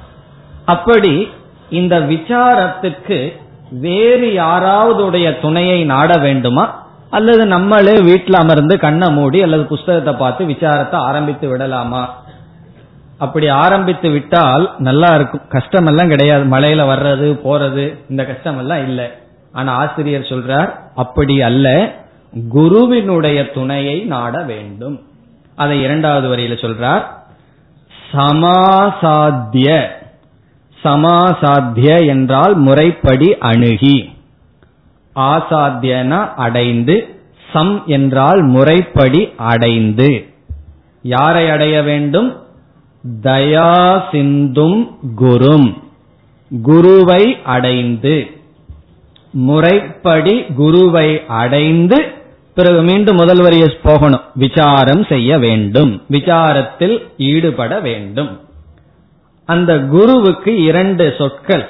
அப்படி 0.64 1.28
இந்த 1.70 2.00
விசாரத்துக்கு 2.00 3.32
வேறு 3.70 4.28
யாராவதுடைய 4.34 5.40
துணையை 5.40 5.84
நாட 5.84 6.16
வேண்டுமா? 6.16 6.88
அல்லது 7.10 7.46
நம்மளே 7.46 7.94
வீட்டில் 8.00 8.40
அமர்ந்து 8.40 8.78
கண்ணை 8.78 9.10
மூடி 9.10 9.42
அல்லது 9.42 9.64
புஸ்தகத்தை 9.64 10.12
பார்த்து 10.14 10.44
விசாரத்தை 10.44 10.94
ஆரம்பித்து 10.94 11.48
விடலாமா? 11.48 12.18
அப்படி 13.18 13.48
ஆரம்பித்து 13.48 14.10
விட்டால் 14.10 14.74
நல்லா 14.78 15.14
இருக்கும். 15.14 15.40
கஷ்டம் 15.48 15.86
எல்லாம் 15.86 16.08
கிடையாது. 16.08 16.44
மழையில 16.44 16.82
வர்றது 16.92 17.26
போறது 17.44 17.98
இந்த 18.08 18.24
கஷ்டம் 18.24 18.58
எல்லாம் 18.58 18.82
இல்லை. 18.88 19.08
ஆனா 19.52 19.72
ஆசிரியர் 19.74 20.30
சொல்றார் 20.32 20.70
அப்படி 20.94 21.42
அல்ல 21.42 21.94
குருவினுடைய 22.48 23.50
துணையை 23.50 24.00
நாட 24.00 24.42
வேண்டும். 24.42 25.02
அதை 25.56 25.82
இரண்டாவது 25.82 26.26
வரையில 26.28 26.54
சொல்றார் 26.64 27.04
சமாசாத்திய 28.12 29.98
சமாசாத்திய 30.82 32.06
என்றால் 32.06 32.54
முறைப்படி 32.54 33.38
அணுகி 33.38 34.10
ஆசாத்தியன 35.16 36.34
அடைந்து 36.34 37.18
சம் 37.52 37.82
என்றால் 37.86 38.42
முறைப்படி 38.42 39.28
அடைந்து. 39.36 40.26
யாரை 41.02 41.50
அடைய 41.50 41.82
வேண்டும்? 41.82 42.42
தயா 43.22 44.02
சிந்தும் 44.10 44.98
குரும் 45.16 45.68
குருவை 46.62 47.36
அடைந்து. 47.44 48.16
முறைப்படி 49.30 50.44
குருவை 50.56 51.26
அடைந்து 51.26 52.12
பிறகு 52.54 52.82
மீண்டும் 52.82 53.16
முதல் 53.16 53.40
வரிய 53.40 53.66
போகணும். 53.82 54.20
விசாரம் 54.34 55.04
செய்ய 55.04 55.38
வேண்டும். 55.38 56.02
விசாரத்தில் 56.10 57.02
ஈடுபட 57.16 57.80
வேண்டும். 57.80 58.40
அந்த 59.46 59.78
குருவுக்கு 59.78 60.62
இரண்டு 60.62 61.14
சொற்கள் 61.18 61.68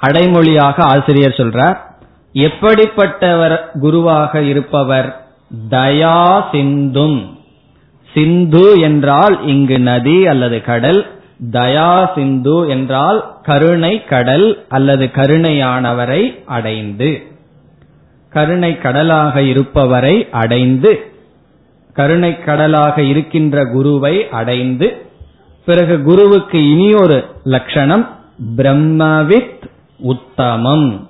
அடைமொழியாக 0.00 0.82
ஆசிரியர் 0.82 1.34
சொல்றார். 1.36 1.76
எப்படிப்பட்டவர் 2.32 3.60
குருவாக 3.80 4.42
இருப்பவர்? 4.42 5.26
தயா 5.70 6.44
சிந்தும். 6.52 7.38
சிந்து 8.14 8.80
என்றால் 8.80 9.46
இங்கு 9.46 9.78
நதி 9.78 10.26
அல்லது 10.26 10.62
கடல். 10.62 11.19
தயா 11.50 12.14
சிந்து 12.14 12.68
என்றால் 12.68 13.36
கருணை 13.42 14.04
கடல் 14.04 14.64
அல்லது 14.68 15.04
கருணையானவரை 15.04 16.44
அடைந்து. 16.44 17.22
கருணை 18.28 18.78
கடலாக 18.78 19.40
இருப்பவரை 19.40 20.30
அடைந்து. 20.30 21.12
கருணை 21.92 22.40
கடலாக 22.40 23.02
இருக்கின்ற 23.02 23.64
குருவை 23.64 24.28
அடைந்து. 24.28 25.06
பிறகு 25.64 26.02
குருவுக்கு 26.02 26.70
இனியொரு 26.70 27.24
லட்சணம் 27.44 28.08
பிரம்மவித் 28.56 29.62
உத்தமம். 29.98 31.08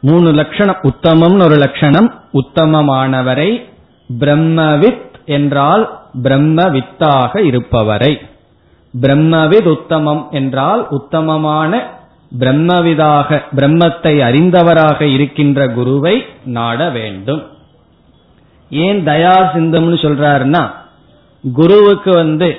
மூணு 0.00 0.32
லட்சணம் 0.32 0.76
உத்தமம்னு 0.82 1.44
ஒரு 1.44 1.54
லட்சணம் 1.54 2.14
உத்தமமானவரை 2.32 3.62
பிரம்மவித் 4.18 5.10
என்றால் 5.24 6.00
பிரம்மவித்தாக 6.22 7.38
இருப்பவரை. 7.38 8.20
பிரம்மவித் 9.00 9.68
உத்தமம் 9.68 10.28
என்றால் 10.30 10.88
உத்தமமான 10.88 11.82
பிரம்மவிதாக 12.38 13.42
பிரம்மத்தை 13.56 14.12
அறிந்தவராக 14.28 15.02
இருக்கின்ற 15.02 15.68
குருவை 15.68 16.24
நாட 16.44 16.90
வேண்டும். 16.90 17.42
ஏன் 18.70 19.04
தயா 19.06 19.36
சிந்தம்னு 19.54 19.96
சொல்றாருன்னா 20.04 20.62
குருவுக்கு 21.52 22.10
வந்து 22.14 22.56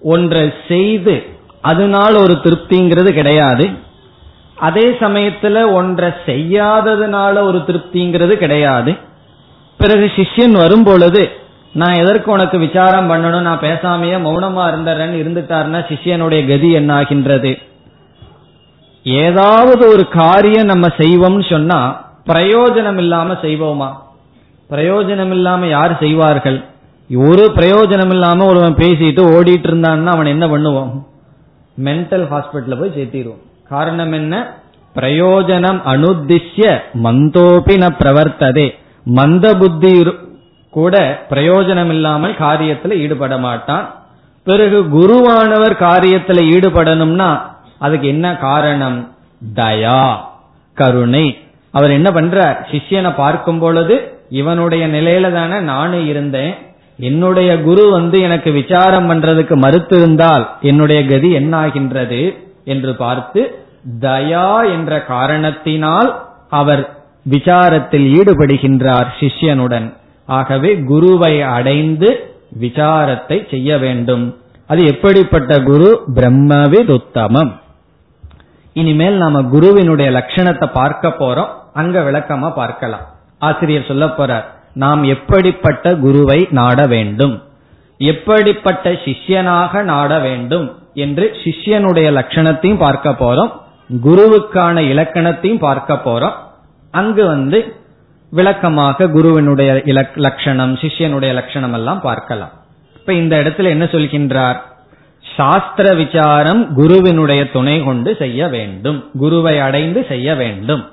ஒன்றை 0.00 0.52
செய்து 0.68 1.22
அதனால் 1.60 2.14
ஒரு 2.14 2.32
திருப்திங்கிறது 2.32 3.10
கிடையாது. 3.12 3.70
அதே 4.54 4.86
சமயத்துல 4.90 5.72
ஒன்றை 5.72 6.10
செய்யாததுனால 6.26 7.40
ஒரு 7.40 7.58
திருப்திங்கிறது 7.58 8.32
கிடையாது. 8.32 8.96
பிறகு 9.78 10.10
சிஷ்யன் 10.16 10.52
வரும் 10.52 10.82
பொழுது 10.82 11.22
நான் 11.72 11.94
எதற்கு 11.94 12.30
உனக்கு 12.30 12.58
விசாரம் 12.58 13.10
பண்ணணும்? 13.10 13.40
நான் 13.40 13.60
பேசாமையே 13.60 14.16
மௌனமா 14.26 14.62
இருந்தறேன்னு 14.70 15.20
இருந்துட்டாருன்னா 15.22 15.80
சிஷ்யனுடைய 15.90 16.48
கதி 16.48 16.72
என்ன 16.72 16.94
ஆகின்றது 16.94 17.58
ஏதாவது 19.02 19.88
ஒரு 19.88 20.08
காரியம் 20.08 20.66
நம்ம 20.66 20.86
செய்வோம்னு 20.86 21.50
சொன்னா 21.50 22.06
பிரயோஜனம் 22.26 22.96
இல்லாம 22.96 23.32
செய்வோமா? 23.32 23.90
பிரயோஜனம் 24.70 25.30
இல்லாம 25.30 25.66
யார் 25.66 25.98
செய்வார்கள்? 25.98 26.64
ஒரு 27.10 27.52
பிரயோஜனம் 27.54 28.10
இல்லாம 28.10 28.46
ஒருவன் 28.46 28.74
பேசிட்டு 28.74 29.22
ஓடிட்டு 29.36 29.68
இருந்தான்னா 29.70 30.06
அவன் 30.06 30.26
என்ன 30.26 30.46
பண்ணுவோம் 30.46 30.90
மென்டல் 31.84 32.26
ஹாஸ்பிட்டல 32.32 32.78
போய் 32.78 32.96
சேர்த்திடுவோம் 32.96 33.42
காரணம் 33.68 34.12
என்ன? 34.12 34.56
பிரயோஜனம் 34.94 35.80
அனுத்திஷ்ய 35.92 36.80
மந்தோபின 37.04 37.90
பிரவர்த்ததே. 37.98 38.70
மந்த 39.04 39.54
புத்தி 39.54 40.06
கூட 40.78 40.96
பிரயோஜனம் 41.30 41.92
இல்லாமல் 41.94 42.40
காரியத்துல 42.44 42.96
ஈடுபட 43.04 43.34
மாட்டான். 43.46 43.86
பிறகு 44.46 44.78
குருவானவர் 44.96 45.74
காரியத்துல 45.86 46.42
ஈடுபடணும்னா 46.54 47.30
அதுக்கு 47.84 48.06
என்ன 48.14 48.26
காரணம்? 48.46 48.98
தயா 49.54 50.02
கருணை. 50.76 51.26
அவர் 51.74 51.92
என்ன 51.96 52.08
பண்ற 52.16 52.38
சிஷ்யனை 52.70 53.10
பார்க்கும் 53.16 53.60
பொழுது 53.64 53.96
இவனுடைய 54.40 54.84
நிலையில 54.94 55.26
தானே 55.32 55.58
நானும் 55.72 56.06
இருந்தேன். 56.06 56.54
என்னுடைய 56.98 57.50
குரு 57.66 57.82
வந்து 57.90 58.16
எனக்கு 58.26 58.50
விசாரம் 58.58 59.08
பண்றதுக்கு 59.10 59.54
மறுத்து 59.64 59.96
இருந்தால் 59.96 60.44
என்னுடைய 60.70 61.00
கதி 61.10 61.30
என்ன 61.40 61.52
ஆகின்றது 61.64 62.22
என்று 62.72 62.92
பார்த்து 63.02 63.42
தயா 64.00 64.48
என்ற 64.74 64.92
காரணத்தினால் 65.12 66.10
அவர் 66.60 66.82
விசாரத்தில் 67.26 68.06
ஈடுபடுகின்றார் 68.18 69.08
சிஷ்யனுடன். 69.20 69.88
ஆகவே 70.28 70.70
குருவை 70.80 71.42
அடைந்து 71.42 72.34
விசாரத்தை 72.60 73.50
செய்ய 73.50 73.78
வேண்டும். 73.78 74.36
அது 74.66 74.86
எப்படிப்பட்ட 74.86 75.58
குரு? 75.58 76.02
பிரம்மவித் 76.14 76.90
உத்தமம் 76.90 77.60
இனிமேல் 78.72 79.14
நாம 79.14 79.42
குருவினுடைய 79.42 80.10
லட்சணத்தை 80.10 80.72
பார்க்க 80.72 81.08
போறோம். 81.08 81.48
அங்க 81.74 82.00
விளக்கமா 82.00 82.54
பார்க்கலாம். 82.54 83.06
ஆசிரியர் 83.38 83.88
சொல்ல 83.88 84.06
போறார் 84.06 84.44
நாம் 84.74 85.02
எப்படிப்பட்ட 85.04 85.96
குருவை 85.96 86.46
நாட 86.50 86.86
வேண்டும்? 86.86 87.42
எப்படிப்பட்ட 87.98 88.90
சிஷ்யனாக 88.90 89.82
நாட 89.82 90.18
வேண்டும்? 90.18 90.76
என்று 90.94 91.36
சிஷ்யனுடைய 91.44 92.08
லட்சணத்தையும் 92.18 92.78
பார்க்க 92.78 93.10
போறோம். 93.10 93.52
குருவுக்கான 94.04 94.78
இலக்கணத்தையும் 94.78 95.58
பார்க்க 95.58 95.94
போறோம். 95.94 96.32
அங்கு 96.90 97.26
வந்து 97.26 97.77
விளக்கமாக 98.30 99.08
குருவினுடைய 99.08 99.82
லட்சணம் 100.14 100.74
சிஷ்யனுடைய 100.74 101.32
லட்சணம் 101.32 101.72
எல்லாம் 101.72 102.00
பார்க்கலாம். 102.00 102.50
இப்ப 102.96 103.12
இந்த 103.12 103.36
இடத்துல 103.36 103.68
என்ன 103.68 103.84
சொல்கின்றார்? 103.84 104.56
சாஸ்திர 105.36 105.94
விசாரம் 105.94 106.74
குருவினுடைய 106.74 107.50
துணை 107.50 107.84
கொண்டு 107.84 108.16
செய்ய 108.18 108.48
வேண்டும். 108.48 109.10
குருவை 109.18 109.58
அடைந்து 109.58 110.06
செய்ய 110.08 110.34
வேண்டும். 110.34 110.88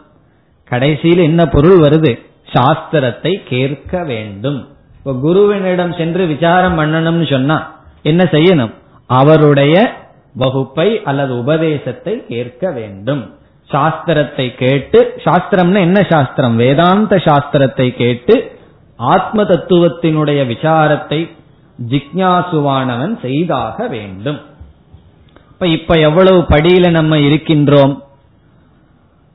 கடைசியில் 0.64 1.18
என்ன 1.18 1.46
பொருள் 1.46 1.80
வருது? 1.80 2.20
சாஸ்திரத்தை 2.54 3.42
கேட்க 3.50 4.04
வேண்டும். 4.04 4.68
இப்ப 4.98 5.12
குருவினிடம் 5.12 5.98
சென்று 5.98 6.26
விசாரம் 6.26 6.80
பண்ணணும்னு 6.80 7.32
சொன்னா 7.32 7.58
என்ன 8.04 8.24
செய்யணும்? 8.24 8.74
அவருடைய 9.06 9.94
வகுப்பை 10.36 11.02
அல்லது 11.04 11.38
உபதேசத்தை 11.38 12.26
கேட்க 12.28 12.72
வேண்டும். 12.72 13.36
சாஸ்திரத்தை 13.72 14.56
கேட்டு 14.56 15.22
சாஸ்திரம்னா 15.24 15.80
என்ன 15.80 16.08
சாஸ்திரம்? 16.10 16.56
வேதாந்த 16.56 17.16
சாஸ்திரத்தை 17.16 17.96
கேட்டு 17.96 18.58
ஆத்ம 18.98 19.44
தத்துவத்தினுடைய 19.44 20.42
விசாரத்தை 20.46 21.20
ஜிக்யாசுவானவன் 21.90 23.20
செய்தாக 23.22 23.88
வேண்டும். 23.88 24.40
இப்ப 25.52 25.68
இப்ப 25.68 25.96
எவ்வளவு 25.96 26.42
படியில 26.42 26.90
நம்ம 26.90 27.18
இருக்கின்றோம்? 27.18 28.04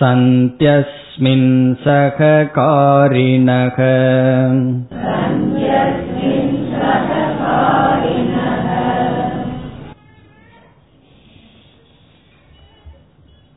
सन्त्यस्मिन् 0.00 1.50
सहकारिणः 1.84 3.78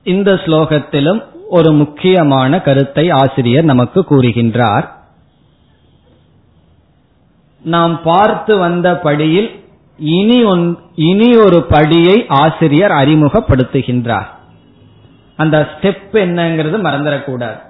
இந்த 0.09 0.35
ஸ்லோகத்திலும் 0.35 1.23
ஒரு 1.49 1.73
முக்கியமான 1.73 2.61
கருத்தை 2.61 3.11
ஆசிரியர் 3.11 3.65
நமக்கு 3.65 4.05
கூறுகின்றார். 4.11 4.89
நாம் 7.63 8.03
பார்த்து 8.03 8.59
வந்த 8.59 8.99
படியில் 8.99 9.65
இனி 9.99 10.45
ஒன் 10.45 10.79
இனி 10.95 11.37
ஒரு 11.37 11.67
படியை 11.69 12.25
ஆசிரியர் 12.29 12.91
அறிமுகப்படுத்துகின்றார். 12.91 14.27
அந்த 15.37 15.69
ஸ்டெப் 15.73 16.13
என்னங்கிறது 16.13 16.77
மறந்துடக்கூடாது. 16.87 17.61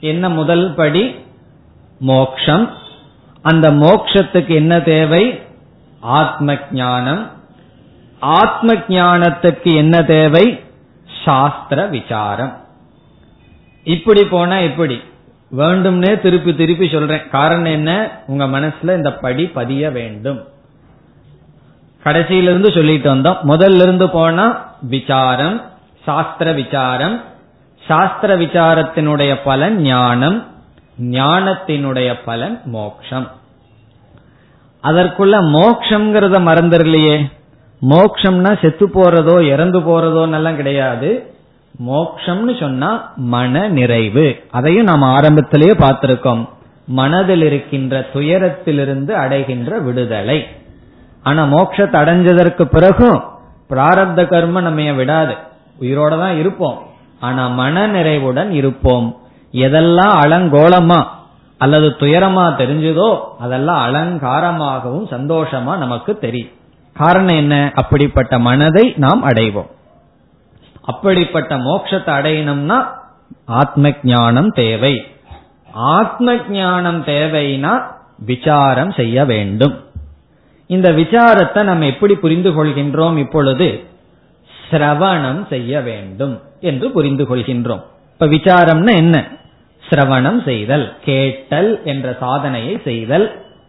என்ன 0.00 0.28
முதல் 0.28 0.74
படி? 0.74 1.14
மோக்ஷம். 2.00 2.70
அந்த 3.42 3.70
மோக்ஷத்துக்கு 3.70 4.48
என்ன 4.48 4.80
தேவை? 4.80 5.42
ஆத்ம 6.00 6.56
ஞானம். 6.72 7.30
ஆத்ம 8.20 8.72
ஞானத்துக்கு 8.74 9.74
என்ன 9.74 10.02
தேவை? 10.02 10.60
சாஸ்திர 11.24 11.86
விசாரம் 11.86 12.56
இப்படி 13.84 14.24
போனா 14.24 14.56
எப்படி 14.56 15.00
வேண்டும்னே 15.56 16.20
திருப்பி 16.20 16.56
திருப்பி 16.56 16.88
சொல்றேன். 16.88 17.28
காரணம் 17.30 17.64
என்ன? 17.64 18.10
உங்க 18.26 18.46
மனசுல 18.46 18.96
இந்த 18.96 19.14
படி 19.14 19.46
பதிய 19.46 19.90
வேண்டும். 19.90 20.44
கடைசியிலிருந்து 22.04 22.74
சொல்லிட்டு 22.74 23.14
வந்தோம். 23.14 23.36
முதல்ல 23.48 23.82
இருந்து 23.82 24.10
போனா 24.10 24.74
விசாரம் 24.80 25.62
சாஸ்திர 26.04 26.52
விசாரம் 26.52 27.20
சாஸ்திர 27.88 28.36
விசாரத்தினுடைய 28.36 29.40
பலன் 29.44 29.80
ஞானம் 29.80 30.46
ஞானத்தினுடைய 31.00 32.18
பலன் 32.24 32.60
மோக்ஷம். 32.64 33.30
அதற்குள்ள 34.82 35.34
மோக்ஷங்கிறத 35.56 36.38
மறந்துடலையே. 36.48 37.32
மோக்ஷம்னா 37.88 38.60
செத்து 38.60 38.86
போறதோ 38.88 39.46
இறந்து 39.46 39.80
போறதோ 39.80 40.32
எல்லாம் 40.32 40.56
கிடையாது. 40.56 41.34
மோக்ஷம்னு 41.86 42.60
சொன்னா 42.60 43.12
மன 43.16 43.68
நிறைவு. 43.68 44.38
அதையும் 44.50 44.84
நாம் 44.84 45.02
ஆரம்பத்திலேயே 45.02 45.72
பார்த்திருக்கோம். 45.72 46.48
மனதில் 46.86 47.42
இருக்கின்ற 47.42 48.06
துயரத்திலிருந்து 48.14 49.10
அடைகின்ற 49.10 49.78
விடுதலை. 49.78 50.46
ஆனா 51.22 51.44
மோட்சத்தை 51.44 51.96
அடைஞ்சதற்கு 52.02 52.64
பிறகும் 52.64 53.24
பிராரப்த 53.70 54.28
கர்ம 54.28 54.60
நம்ம 54.60 54.92
விடாது? 54.92 55.34
உயிரோட 55.80 56.08
தான் 56.08 56.38
இருப்போம். 56.38 56.78
ஆனா 57.20 57.48
மன 57.48 57.86
நிறைவுடன் 57.86 58.50
இருப்போம். 58.50 59.16
எதெல்லாம் 59.52 60.14
அலங்கோலமா 60.24 61.00
அல்லது 61.58 61.88
துயரமா 61.88 62.44
தெரிஞ்சதோ 62.60 63.18
அதெல்லாம் 63.38 63.80
அலங்காரமாகவும் 63.86 65.06
சந்தோஷமா 65.10 65.76
நமக்கு 65.76 66.18
தெரியும். 66.18 66.52
காரணம் 67.02 67.36
என்ன? 67.36 67.72
அப்படிப்பட்ட 67.74 68.38
மனதை 68.38 68.92
நாம் 68.96 69.28
அடைவோம். 69.28 69.70
அப்படிப்பட்ட 70.82 71.56
மோட்சத்தை 71.56 72.12
அடையணும்னா 72.18 72.78
ஆத்ம 73.44 73.90
ஞானம் 74.02 74.50
தேவை. 74.50 74.94
ஆத்ம 75.72 76.36
ஞானம் 76.48 77.04
தேவைனா 77.04 77.72
விசாரம் 78.18 78.92
செய்ய 78.92 79.24
வேண்டும். 79.24 79.74
இந்த 80.66 80.88
விசாரத்தை 80.92 81.62
நம்ம 81.62 81.86
எப்படி 81.86 82.14
புரிந்து 82.14 82.50
கொள்கின்றோம்? 82.50 83.16
இப்பொழுது 83.16 83.68
சிரவணம் 84.70 85.46
செய்ய 85.48 85.80
வேண்டும் 85.80 86.40
என்று 86.60 86.90
புரிந்து 86.90 87.24
கொள்கின்றோம். 87.24 87.82
இப்ப 88.12 88.26
விசாரம்னா 88.26 88.92
என்ன? 88.94 89.16
சிரவணம் 89.88 90.44
செய்தல் 90.44 90.86
கேட்டல் 91.04 91.80
என்ற 91.84 92.16
சாதனையை 92.20 92.80
செய்தல். 92.84 93.26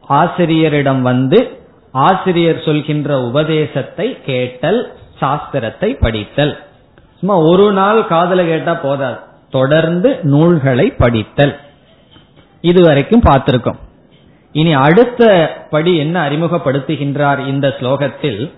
ஆசிரியரிடம் 0.07 1.01
வந்து 1.01 1.62
ஆசிரியர் 1.93 2.61
சொல்கின்ற 2.65 3.21
உபதேசத்தை 3.21 4.17
கேட்டல் 4.25 4.93
சாஸ்திரத்தை 5.21 5.97
படித்தல். 5.99 6.57
சும்மா 7.19 7.35
ஒரு 7.37 7.71
நாள் 7.71 8.07
காதல 8.07 8.43
கேட்டா 8.43 8.73
போதாது. 8.73 9.17
தொடர்ந்து 9.51 10.19
நூல்களை 10.21 10.89
படித்தல். 10.89 11.59
இதுவரைக்கும் 12.61 13.23
பார்த்திருக்கோம். 13.23 13.79
இனி 14.51 14.73
அடுத்த 14.73 15.23
படி 15.69 15.97
என்ன 15.97 16.29
அறிமுகப்படுத்துகின்றார் 16.29 17.47
இந்த 17.47 17.75
ஸ்லோகத்தில் 17.79 18.53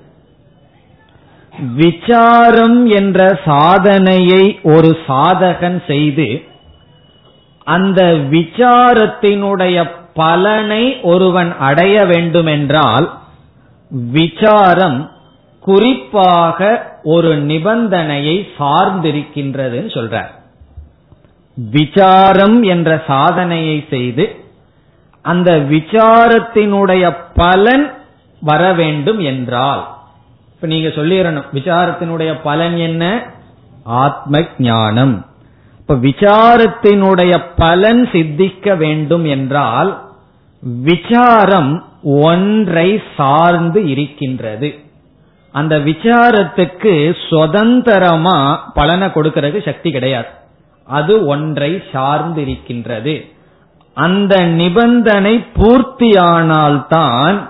விசாரம் 1.76 2.86
என்ற 2.86 3.40
சாதனையை 3.46 4.60
ஒரு 4.64 4.98
சாதகன் 5.08 5.86
செய்து 5.88 6.44
அந்த 7.64 8.14
விசாரத்தினுடைய 8.32 9.90
பலனை 10.14 11.02
ஒருவன் 11.02 11.58
அடைய 11.58 12.06
வேண்டுமென்றால் 12.06 13.20
விசாரம் 13.96 15.12
குறிப்பாக 15.60 16.92
ஒரு 17.04 17.38
நிபந்தனையை 17.38 18.48
சார்ந்திருக்கின்றதுன்னு 18.60 19.90
சொல்றார். 19.94 20.32
விசாரம் 21.56 22.64
என்ற 22.64 23.04
சாதனையை 23.08 23.86
செய்து 23.90 24.36
அந்த 25.22 25.60
விசாரத்தினுடைய 25.60 27.16
பலன் 27.36 27.98
வர 28.42 28.74
வேண்டும் 28.74 29.20
என்றால். 29.20 29.98
இப்ப 30.54 30.68
நீங்க 30.68 30.88
சொல்லிடணும் 30.88 31.46
விசாரத்தினுடைய 31.54 32.40
பலன் 32.44 32.78
என்ன? 32.78 33.34
ஆத்ம 33.84 34.44
ஞானம் 34.58 35.26
இப்ப 35.78 35.96
விசாரத்தினுடைய 35.96 37.44
பலன் 37.56 38.10
சித்திக்க 38.12 38.78
வேண்டும் 38.78 39.26
என்றால் 39.26 40.05
விசாரம் 40.66 41.86
ஒன்றை 42.04 43.02
சார்ந்து 43.18 43.88
இருக்கின்றது. 43.88 44.80
அந்த 45.52 45.78
விசாரத்துக்கு 45.78 47.16
சுதந்திரமா 47.30 48.72
பலனை 48.74 49.08
கொடுக்கறதுக்கு 49.08 49.66
சக்தி 49.66 49.92
கிடையாது. 49.92 50.28
அது 50.84 51.26
ஒன்றை 51.26 51.84
சார்ந்து 51.92 52.42
இருக்கின்றது. 52.42 53.26
அந்த 53.94 54.42
நிபந்தனை 54.42 55.46
பூர்த்தியானால்தான் 55.56 57.48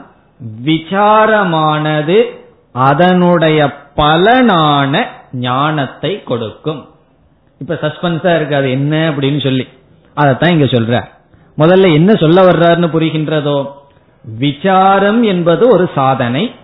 விசாரமானது 0.65 2.23
அதனுடைய 2.71 3.71
பலனான 3.97 5.05
ஞானத்தை 5.31 6.23
கொடுக்கும். 6.23 6.89
இப்ப 7.57 7.77
சஸ்பென்ஸா 7.81 8.35
இருக்காது 8.35 8.71
என்ன 8.71 9.09
அப்படின்னு 9.09 9.43
சொல்லி. 9.43 9.67
அதத்தான் 10.15 10.51
இங்க 10.51 10.65
சொல்ற. 10.65 11.13
முதல்ல 11.57 11.93
என்ன 11.93 12.13
சொல்ல 12.13 12.43
வர்றாருன்னு 12.43 12.87
புரிகின்றதோ? 12.87 13.71
விசாரம் 14.37 15.23
என்பது 15.23 15.67
ஒரு 15.67 15.89
சாதனை. 15.95 16.55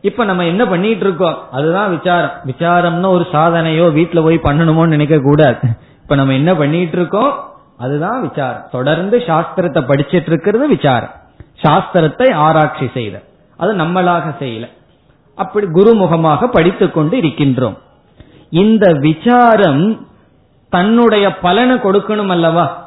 இப்ப 0.00 0.24
நம்ம 0.24 0.44
என்ன 0.44 0.66
பண்ணிட்டு 0.66 1.04
இருக்கோம்? 1.04 1.38
அதுதான் 1.52 1.98
விசாரம். 1.98 2.30
விசாரம்னா 2.46 3.08
ஒரு 3.08 3.26
சாதனையோ 3.32 3.84
வீட்டுல 3.94 4.22
போய் 4.22 4.40
பண்ணணுமோன்னு 4.42 4.86
நினைக்க 4.86 5.18
கூடாது. 5.18 5.58
இப்ப 6.02 6.14
நம்ம 6.14 6.32
என்ன 6.32 6.54
பண்ணிட்டு 6.54 6.96
இருக்கோம்? 6.96 7.54
அதுதான் 7.78 8.28
விசாரம். 8.28 8.68
தொடர்ந்து 8.70 9.18
சாஸ்திரத்தை 9.18 9.84
படிச்சிட்டு 9.84 10.26
இருக்கிறது 10.26 10.68
விசாரம். 10.68 11.12
சாஸ்திரத்தை 11.62 12.32
ஆராய்ச்சி 12.32 12.90
செய்த 12.94 13.22
அது 13.56 13.74
நம்மளாக 13.74 14.34
செய்யல. 14.40 14.68
அப்படி 15.34 15.66
குருமுகமாக 15.66 16.46
படித்துக் 16.46 16.94
கொண்டு 16.94 17.16
இருக்கின்றோம். 17.16 17.78
இந்த 18.50 18.92
விசாரம் 18.92 20.06
தன்னுடைய 20.68 21.38
பலனை 21.38 21.76
கொடுக்கணும் 21.76 22.26
அல்லவா? 22.26 22.85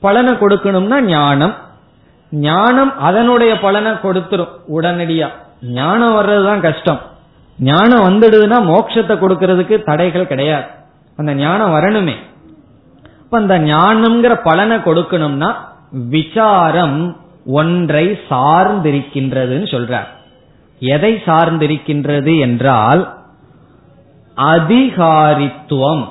பலனை 0.00 0.34
கொடுக்கணும்னா 0.34 1.00
ஞானம். 1.00 1.54
ஞானம் 2.30 2.98
அதனுடைய 2.98 3.60
பலனை 3.60 3.92
கொடுத்துரும் 3.92 4.48
உடனடியா. 4.76 5.28
ஞானம் 5.62 6.14
வர்றதுதான் 6.16 6.60
கஷ்டம். 6.60 7.00
ஞானம் 7.58 8.04
வந்துடுதுன்னா 8.08 8.58
மோட்சத்தை 8.72 9.14
கொடுக்கறதுக்கு 9.16 9.82
தடைகள் 9.82 10.26
கிடையாது. 10.26 10.66
அந்த 11.16 11.34
ஞானம் 11.34 11.74
வரணுமே. 11.74 12.14
இப்ப 13.18 13.38
அந்த 13.38 13.58
ஞானம்ங்கிற 13.58 14.40
பலனை 14.44 14.76
கொடுக்கணும்னா 14.76 15.54
விசாரம் 15.90 17.16
ஒன்றை 17.46 18.20
சார்ந்திருக்கின்றதுன்னு 18.30 19.66
சொல்றார். 19.74 20.06
எதை 20.80 21.22
சார்ந்திருக்கின்றது 21.26 22.40
என்றால் 22.40 23.14
அதிகாரித்துவம் 24.36 26.08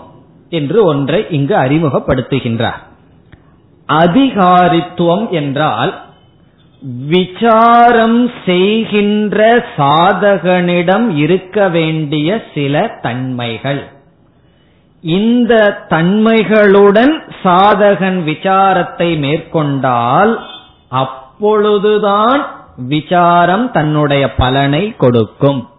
என்று 0.50 0.84
ஒன்றை 0.84 1.26
இங்கு 1.30 1.56
அறிமுகப்படுத்துகின்றார். 1.56 2.86
அதிகாரித்துவம் 3.88 5.30
என்றால் 5.30 6.06
விசாரம் 7.08 8.32
செய்கின்ற 8.46 9.66
சாதகனிடம் 9.78 11.16
இருக்க 11.16 11.70
வேண்டிய 11.70 12.44
சில 12.54 12.88
தன்மைகள். 13.02 13.88
இந்த 15.02 15.78
தன்மைகளுடன் 15.90 17.14
சாதகன் 17.44 18.24
விசாரத்தை 18.24 19.18
மேற்கொண்டால் 19.18 20.46
அப்பொழுதுதான் 20.88 22.46
விசாரம் 22.78 23.72
தன்னுடைய 23.72 24.34
பலனை 24.34 24.96
கொடுக்கும். 24.98 25.70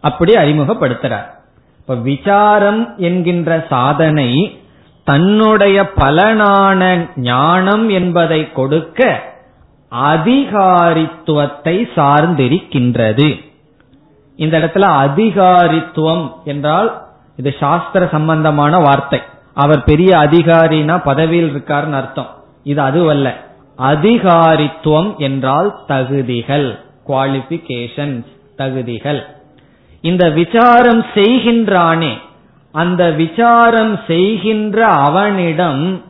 அப்படி 0.00 0.32
அறிமுகப்படுத்துறார். 0.34 1.34
இப்ப 1.80 1.94
விசாரம் 1.94 2.94
என்கின்ற 2.96 3.66
சாதனை 3.68 4.60
தன்னுடைய 5.06 5.82
பலனான 5.96 7.10
ஞானம் 7.16 7.88
என்பதை 7.88 8.52
கொடுக்க 8.52 9.22
அதிகாரித்துவத்தை 9.90 11.76
சார்ந்திருக்கின்றது. 11.96 13.28
இந்த 14.36 14.58
இடத்துல 14.58 14.86
அதிகாரித்துவம் 15.06 16.24
என்றால் 16.44 16.88
இது 17.36 17.54
சாஸ்திர 17.60 18.06
சம்பந்தமான 18.06 18.78
வார்த்தை. 18.78 19.20
அவர் 19.54 19.84
பெரிய 19.84 20.16
அதிகாரினா 20.16 21.02
பதவியில் 21.04 21.54
இருக்காருன்னு 21.54 21.98
அர்த்தம். 22.02 22.30
இது 22.62 22.80
அதுவல்ல. 22.80 23.36
அதிகாரித்துவம் 23.78 25.16
என்றால் 25.16 25.70
தகுதிகள் 25.86 26.78
குவாலிபிகேஷன் 27.08 28.14
தகுதிகள். 28.56 29.26
இந்த 30.00 30.30
விசாரம் 30.30 31.02
செய்கின்றானே 31.14 32.12
அந்த 32.76 33.10
விசாரம் 33.10 34.00
செய்கின்ற 34.06 34.86
அவனிடம் 34.86 36.02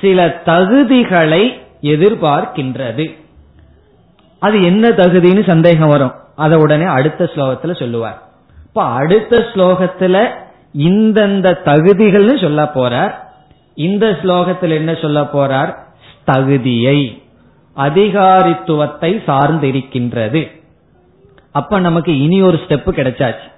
சில 0.00 0.42
தகுதிகளை 0.46 1.60
எதிர்பார்க்கின்றது. 1.82 3.18
அது 4.38 4.64
என்ன 4.64 4.88
தகுதின்னு 4.88 5.46
சந்தேகம் 5.46 5.88
வரும். 5.88 6.12
அதை 6.36 6.58
உடனே 6.58 6.84
அடுத்த 6.84 7.30
ஸ்லோகத்துல 7.34 7.78
சொல்லுவார். 7.78 8.22
இப்ப 8.66 8.84
அடுத்த 8.84 9.44
ஸ்லோகத்துல 9.54 10.28
இந்தந்த 10.78 11.56
தகுதிகள்னு 11.64 12.40
சொல்ல 12.40 12.70
போறார். 12.74 13.12
இந்த 13.74 14.18
ஸ்லோகத்தில் 14.22 14.74
என்ன 14.74 14.94
சொல்ல 14.94 15.20
போறார்? 15.20 15.74
தகுதியை 16.24 17.22
அதிகாரித்துவத்தை 17.76 19.12
சார்ந்திருக்கின்றது. 19.26 20.50
அப்ப 21.52 21.80
நமக்கு 21.80 22.20
இனி 22.20 22.42
ஒரு 22.42 22.60
ஸ்டெப் 22.68 22.98
கிடைச்சாச்சு. 22.98 23.51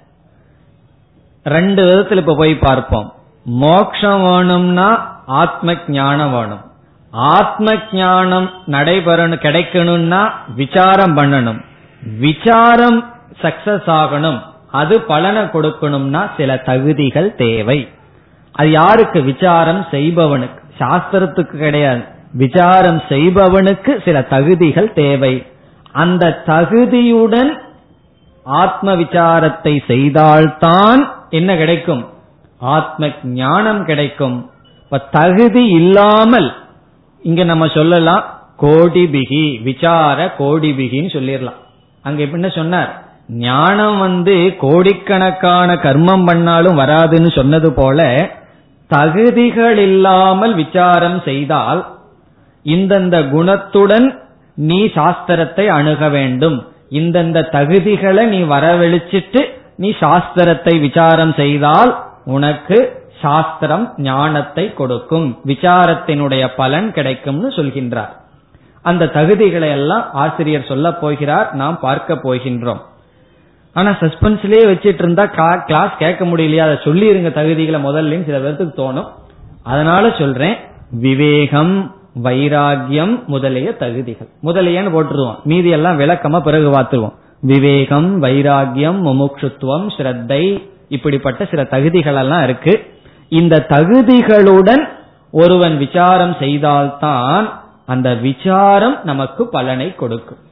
ரெண்டு 1.44 1.84
விதத்துல 1.84 2.16
இப்ப 2.16 2.34
போய் 2.36 2.58
பார்ப்போம். 2.58 3.12
மோக்ஷம் 3.44 4.26
வேணும்னா 4.26 5.22
ஆத்ம 5.26 5.74
ஞானம் 5.88 6.32
வேணும். 6.32 6.60
ஆத்ம 7.10 7.72
ஞானம் 7.92 8.50
நடைபெறணும் 8.66 9.36
கிடைக்கணும்னா 9.36 10.30
விசாரம் 10.54 11.16
பண்ணணும். 11.16 11.64
விசாரம் 12.18 13.14
சக்சஸ் 13.42 13.86
ஆகணும். 13.86 14.42
அது 14.70 15.00
பலனை 15.00 15.42
கொடுக்கணும்னா 15.42 16.30
சில 16.36 16.56
தகுதிகள் 16.56 17.34
தேவை. 17.34 17.88
அது 18.52 18.70
யாருக்கு? 18.70 19.22
விசாரம் 19.22 19.86
செய்பவனுக்கு. 19.90 20.58
சாஸ்திரத்துக்கு 20.78 21.56
கிடையாது. 21.56 22.04
விசாரம் 22.32 23.02
செய்பவனுக்கு 23.08 24.02
சில 24.04 24.22
தகுதிகள் 24.22 24.92
தேவை. 24.92 25.46
அந்த 25.92 26.42
தகுதியுடன் 26.46 27.62
ஆத்ம 28.42 28.94
விசாரத்தை 28.94 29.80
செய்தால்தான் 29.86 31.13
என்ன 31.38 31.50
கிடைக்கும்? 31.60 32.02
ஆத்ம 32.74 33.10
ஞானம் 33.40 33.82
கிடைக்கும். 33.90 34.36
இப்ப 34.84 34.98
தகுதி 35.18 35.62
இல்லாமல் 35.80 36.48
இங்க 37.22 37.42
நம்ம 37.50 37.64
சொல்லலாம் 37.78 38.24
கோடி 38.64 39.04
பிகி 39.14 39.44
விசார 39.68 40.18
கோடிபிகின்னு 40.38 41.10
சொல்லிடலாம். 41.16 41.58
அங்க 42.04 42.20
என்ன 42.36 42.48
சொன்னார்? 42.58 42.90
ஞானம் 43.44 43.98
வந்து 44.04 44.34
கோடிக்கணக்கான 44.64 45.74
கர்மம் 45.84 46.24
பண்ணாலும் 46.28 46.80
வராதுன்னு 46.82 47.30
சொன்னது 47.38 47.68
போல 47.72 48.08
தகுதிகள் 48.90 49.78
இல்லாமல் 49.88 50.54
விசாரம் 50.54 51.18
செய்தால் 51.28 51.80
இந்தந்த 52.66 53.16
குணத்துடன் 53.34 54.06
நீ 54.68 54.80
சாஸ்திரத்தை 54.96 55.64
அணுக 55.78 56.08
வேண்டும். 56.16 56.58
இந்தந்த 57.00 57.38
தகுதிகளை 57.56 58.24
நீ 58.34 58.40
வரவழிச்சிட்டு 58.52 59.42
நீ 59.76 59.88
சாஸ்திரத்தை 60.00 60.80
விசாரம் 60.80 61.34
செய்தால் 61.34 61.92
உனக்கு 62.24 62.78
சாஸ்திரம் 63.22 63.94
ஞானத்தை 63.96 64.74
கொடுக்கும். 64.74 65.38
விசாரத்தினுடைய 65.46 66.44
பலன் 66.56 66.92
கிடைக்கும்னு 66.92 67.48
சொல்கின்றார். 67.48 68.12
அந்த 68.82 69.10
தகுதிகளை 69.14 69.68
எல்லாம் 69.78 70.04
ஆசிரியர் 70.12 70.70
சொல்ல 70.70 70.86
போகிறார் 70.92 71.54
நாம் 71.54 71.78
பார்க்க 71.80 72.14
போகின்றோம். 72.14 72.82
ஆனா 73.76 73.90
சஸ்பென்ஸ்லயே 74.00 74.64
வச்சிட்டு 74.70 75.02
இருந்தா 75.04 75.24
கிளாஸ் 75.68 75.94
கேட்க 75.98 76.24
முடியலையா 76.24 76.64
அதை 76.66 76.76
சொல்லிருங்க 76.88 77.30
தகுதிகளை 77.40 77.80
முதல்ல 77.88 78.20
சில 78.26 78.38
பேர்த்துக்கு 78.44 78.74
தோணும். 78.82 79.08
அதனால 79.62 80.10
சொல்றேன் 80.18 80.56
விவேகம் 81.06 81.74
வைராகியம் 82.22 83.14
முதலிய 83.26 83.68
தகுதிகள். 83.76 84.28
முதலியன்னு 84.42 84.92
போட்டுருவோம். 84.96 85.38
மீதி 85.42 85.70
எல்லாம் 85.70 86.00
விளக்கமா 86.00 86.40
பிறகு 86.40 86.68
பார்த்துருவோம். 86.70 87.14
விவேகம் 87.50 88.08
வைராகியம் 88.22 89.00
முமுட்சுத்துவம் 89.06 89.86
ஸ்ரத்தை 89.96 90.42
இப்படிப்பட்ட 90.88 91.40
சில 91.50 91.60
தகுதிகள் 91.74 92.18
எல்லாம் 92.22 92.42
இருக்கு. 92.42 92.74
இந்த 93.40 93.64
தகுதிகளுடன் 93.68 94.82
ஒருவன் 95.42 95.76
விசாரம் 95.78 96.34
செய்தால்தான் 96.42 97.46
அந்த 97.92 98.08
விசாரம் 98.26 98.96
நமக்கு 99.04 99.42
பலனை 99.48 99.88
கொடுக்கும். 99.94 100.42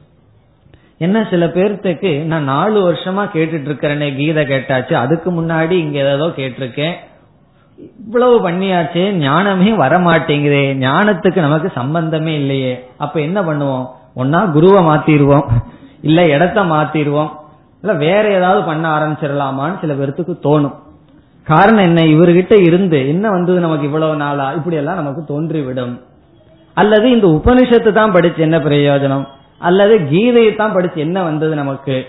என்ன 0.97 1.17
சில 1.29 1.43
பேர்த்துக்கு 1.55 2.11
நான் 2.31 2.49
நாலு 2.53 2.77
வருஷமா 2.87 3.23
கேட்டுட்டு 3.35 3.67
இருக்கிறேனே 3.69 4.09
கீதை 4.17 4.43
கேட்டாச்சு 4.51 4.93
அதுக்கு 5.03 5.29
முன்னாடி 5.31 5.75
இங்க 5.85 5.99
ஏதோ 6.15 6.27
கேட்டிருக்கேன். 6.39 6.95
இவ்வளவு 8.05 8.35
பண்ணியாச்சே 8.49 9.05
ஞானமே 9.27 9.71
வரமாட்டேங்குதே 9.83 10.65
ஞானத்துக்கு 10.85 11.39
நமக்கு 11.47 11.71
சம்பந்தமே 11.75 12.33
இல்லையே. 12.41 12.73
அப்ப 12.97 13.15
என்ன 13.21 13.39
பண்ணுவோம்? 13.41 13.87
ஒன்னா 14.21 14.41
குருவை 14.51 14.81
மாத்திடுவோம் 14.85 15.47
இல்ல 16.03 16.21
இடத்த 16.23 16.61
மாத்திடுவோம். 16.63 17.31
இல்ல 17.81 17.93
வேற 17.97 18.29
ஏதாவது 18.29 18.63
பண்ண 18.63 18.97
ஆரம்பிச்சிடலாமான்னு 18.97 19.79
சில 19.81 19.93
பேர்த்துக்கு 19.93 20.33
தோணும். 20.43 20.75
காரணம் 21.43 21.83
என்ன? 21.83 22.01
இவர்கிட்ட 22.01 22.53
இருந்து 22.65 23.07
என்ன 23.07 23.29
வந்தது 23.29 23.59
நமக்கு 23.59 23.85
இவ்வளவு 23.85 24.15
நாளா? 24.15 24.51
இப்படி 24.51 24.75
எல்லாம் 24.75 24.95
நமக்கு 24.95 25.21
தோன்றிவிடும். 25.33 26.01
அல்லது 26.73 27.11
இந்த 27.11 27.27
உபனிஷத்து 27.27 27.91
தான் 27.91 28.11
படிச்சு 28.11 28.41
என்ன 28.41 28.57
பிரயோஜனம்? 28.57 29.27
அல்லது 29.59 29.97
கீதையை 30.11 30.55
தான் 30.55 30.73
படிச்சு 30.73 31.01
என்ன 31.01 31.23
வந்தது 31.23 31.55
நமக்கு? 31.55 32.05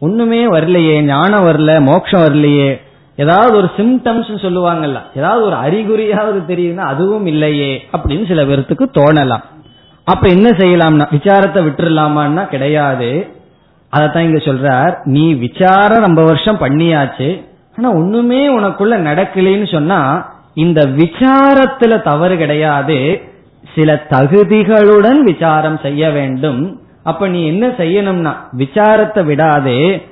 ஒண்ணுமே 0.00 0.46
வரலையே 0.46 1.00
ஞானம் 1.00 1.46
வரல 1.46 1.80
மோட்சம் 1.80 2.22
வரலையே. 2.22 2.80
ஏதாவது 3.16 3.56
ஒரு 3.56 3.70
சிம்டம்ஸ் 3.76 4.30
சொல்லுவாங்கல்ல 4.42 5.00
ஏதாவது 5.14 5.44
ஒரு 5.44 5.56
அறிகுறியாவது 5.56 6.40
தெரியுதுன்னா 6.48 6.86
அதுவும் 6.92 7.26
இல்லையே 7.26 7.82
அப்படின்னு 7.92 8.26
சில 8.26 8.42
பேர்த்துக்கு 8.44 8.86
தோணலாம். 8.94 9.44
அப்ப 10.04 10.28
என்ன 10.28 10.50
செய்யலாம்னா 10.50 11.06
விசாரத்தை 11.10 11.60
விட்டுறலாமான்னா 11.66 12.48
கிடையாது. 12.48 13.28
அதத்தான் 13.96 14.18
இங்க 14.18 14.38
சொல்றார். 14.38 14.96
நீ 15.04 15.34
விசாரம் 15.34 16.00
ரொம்ப 16.00 16.22
வருஷம் 16.22 16.60
பண்ணியாச்சு. 16.60 17.44
ஆனா 17.78 17.92
ஒண்ணுமே 17.92 18.58
உனக்குள்ள 18.58 18.96
நடக்கலன்னு 19.10 19.72
சொன்னா 19.72 20.32
இந்த 20.54 20.82
விசாரத்துல 20.82 22.02
தவறு 22.02 22.36
கிடையாது. 22.36 23.22
சில 23.74 24.02
தகுதிகளுடன் 24.10 25.18
விசாரம் 25.18 25.78
செய்ய 25.82 26.10
வேண்டும். 26.10 26.80
அப்ப 27.02 27.28
நீ 27.28 27.46
என்ன 27.46 27.66
செய்யணும்னா 27.66 28.34
விசாரத்தை 28.56 29.24
விடாதே. 29.24 30.06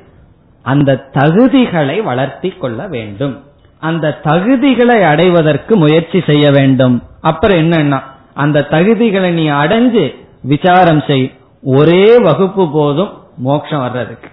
அந்த 0.63 1.05
தகுதிகளை 1.13 2.03
வளர்த்தி 2.03 2.49
கொள்ள 2.49 2.87
வேண்டும். 2.87 3.43
அந்த 3.81 4.21
தகுதிகளை 4.25 5.03
அடைவதற்கு 5.03 5.77
முயற்சி 5.77 6.23
செய்ய 6.27 6.51
வேண்டும். 6.51 7.03
அப்புறம் 7.21 7.57
என்னன்னா 7.57 8.01
அந்த 8.35 8.67
தகுதிகளை 8.71 9.31
நீ 9.31 9.49
அடைஞ்சு 9.49 10.15
விசாரம் 10.43 11.03
செய். 11.07 11.33
ஒரே 11.63 12.17
வகுப்பு 12.17 12.71
போதும் 12.71 13.13
மோட்சம் 13.37 13.81
வர்றதுக்கு. 13.81 14.29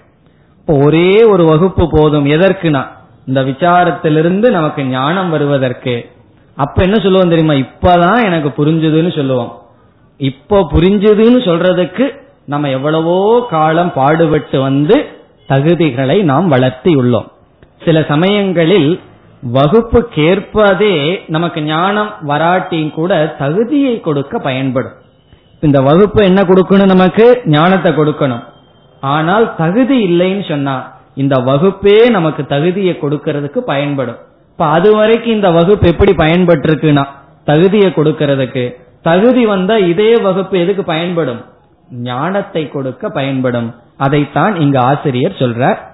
இப்போ 0.59 0.73
ஒரே 0.85 1.23
ஒரு 1.23 1.45
வகுப்பு 1.45 1.89
போதும் 1.91 2.25
எதற்குனா 2.25 2.87
இந்த 3.25 3.41
விசாரத்திலிருந்து 3.43 4.49
நமக்கு 4.49 4.85
ஞானம் 4.85 5.29
வருவதற்கு. 5.29 6.09
அப்ப 6.55 6.83
என்ன 6.83 6.97
சொல்லுவோம் 6.99 7.29
தெரியுமா? 7.29 7.53
இப்பதான் 7.53 8.25
எனக்கு 8.25 8.65
புரிஞ்சுதுன்னு 8.65 9.15
சொல்லுவோம். 9.15 9.51
இப்போ 10.17 10.67
புரிஞ்சுதுன்னு 10.71 11.39
சொல்றதுக்கு 11.49 12.15
நம்ம 12.45 12.69
எவ்வளவோ 12.69 13.45
காலம் 13.49 13.93
பாடுபட்டு 13.93 14.59
வந்து 14.59 15.05
தகுதிகளை 15.49 16.23
நாம் 16.23 16.47
வளர்த்தி 16.47 16.95
உள்ளோம் 16.95 17.27
சில 17.85 18.05
சமயங்களில் 18.07 18.99
வகுப்பு 19.43 20.07
கேட்பதே 20.07 21.23
நமக்கு 21.27 21.61
ஞானம் 21.63 22.13
வராட்டியும் 22.27 22.91
கூட 22.91 23.35
தகுதியை 23.37 24.01
கொடுக்க 24.01 24.39
பயன்படும். 24.39 24.93
இந்த 25.59 25.81
வகுப்பு 25.81 26.23
என்ன 26.23 26.41
கொடுக்கணும் 26.41 26.85
நமக்கு 26.85 27.41
ஞானத்தை 27.45 27.93
கொடுக்கணும். 27.93 28.43
ஆனால் 28.99 29.55
தகுதி 29.55 30.09
இல்லைன்னு 30.09 30.49
சொன்னா 30.49 30.91
இந்த 31.15 31.35
வகுப்பே 31.35 32.09
நமக்கு 32.09 32.45
தகுதியை 32.45 32.97
கொடுக்கறதுக்கு 33.01 33.57
பயன்படும். 33.57 34.15
இப்ப 34.51 34.65
அது 34.65 34.95
வரைக்கும் 34.95 35.33
இந்த 35.33 35.51
வகுப்பு 35.51 35.87
எப்படி 35.87 36.11
பயன்பட்டிருக்குன்னா 36.11 37.05
தகுதியை 37.43 37.91
கொடுக்கறதுக்கு 37.91 38.75
தகுதி 39.01 39.45
வந்தா 39.45 39.77
இதே 39.77 40.15
வகுப்பு 40.15 40.59
எதுக்கு 40.59 40.83
பயன்படும்? 40.83 41.41
ஞானத்தை 41.89 42.69
கொடுக்க 42.69 43.09
பயன்படும். 43.09 43.75
அதைத்தான் 43.97 44.55
இங்கு 44.55 44.79
ஆசிரியர் 44.79 45.39
சொல்றார். 45.39 45.88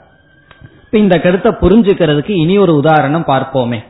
இப்ப 0.96 1.08
இந்த 1.08 1.20
கருத்தை 1.20 1.52
புரிஞ்சுக்கிறதுக்கு 1.52 2.30
இனி 2.30 2.58
ஒரு 2.58 2.76
உதாரணம் 2.76 3.24
பார்ப்போமே. 3.28 3.84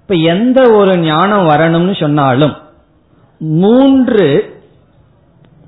இப்ப 0.00 0.14
எந்த 0.14 0.70
ஒரு 0.70 0.98
ஞானம் 0.98 1.48
வரணும்னு 1.48 2.00
சொன்னாலும் 2.00 2.56
மூன்று 3.38 4.54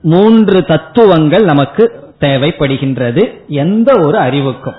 மூன்று 0.03 0.65
தத்துவங்கள் 0.65 1.45
நமக்கு 1.45 2.13
தேவைப்படுகின்றது 2.21 3.47
எந்த 3.47 4.01
ஒரு 4.01 4.19
அறிவுக்கும். 4.19 4.75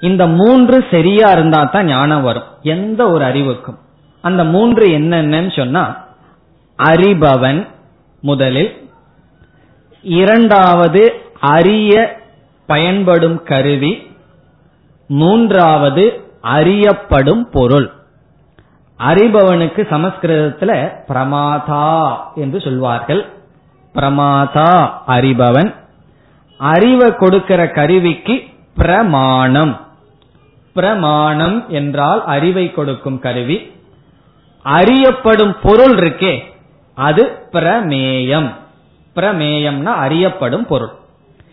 இந்த 0.00 0.26
மூன்று 0.26 0.84
சரியா 0.90 1.30
இருந்தா 1.30 1.64
தான் 1.64 1.84
ஞானம் 1.84 2.22
வரும். 2.22 2.48
எந்த 2.62 3.10
ஒரு 3.10 3.24
அறிவுக்கும். 3.24 3.78
அந்த 4.20 4.44
மூன்று 4.44 4.86
என்னென்னு 4.86 5.56
சொன்னா 5.56 6.04
அறிபவன் 6.78 7.66
முதலில் 8.20 8.88
இரண்டாவது 10.02 11.12
அறிய 11.40 12.20
பயன்படும் 12.66 13.42
கருவி 13.42 14.07
மூன்றாவது 15.08 16.24
அறியப்படும் 16.40 17.50
பொருள். 17.50 17.92
அறிபவனுக்கு 18.98 19.82
சமஸ்கிருதத்துல 19.90 20.90
பிரமாதா 21.08 22.18
என்று 22.34 22.60
சொல்வார்கள். 22.60 23.26
பிரமாதா 23.94 24.90
அறிபவன். 25.06 25.74
அறிவை 26.58 27.14
கொடுக்கிற 27.14 27.70
கருவிக்கு 27.70 28.42
பிரமாணம். 28.76 29.80
பிரமாணம் 30.74 31.68
என்றால் 31.68 32.24
அறிவை 32.24 32.72
கொடுக்கும் 32.72 33.18
கருவி. 33.18 33.72
அறியப்படும் 34.62 35.56
பொருள் 35.62 35.94
இருக்கே 35.94 36.40
அது 36.94 37.48
பிரமேயம். 37.52 38.54
பிரமேயம்னா 39.16 39.84
அறியப்படும் 39.84 40.66
பொருள். 40.66 40.90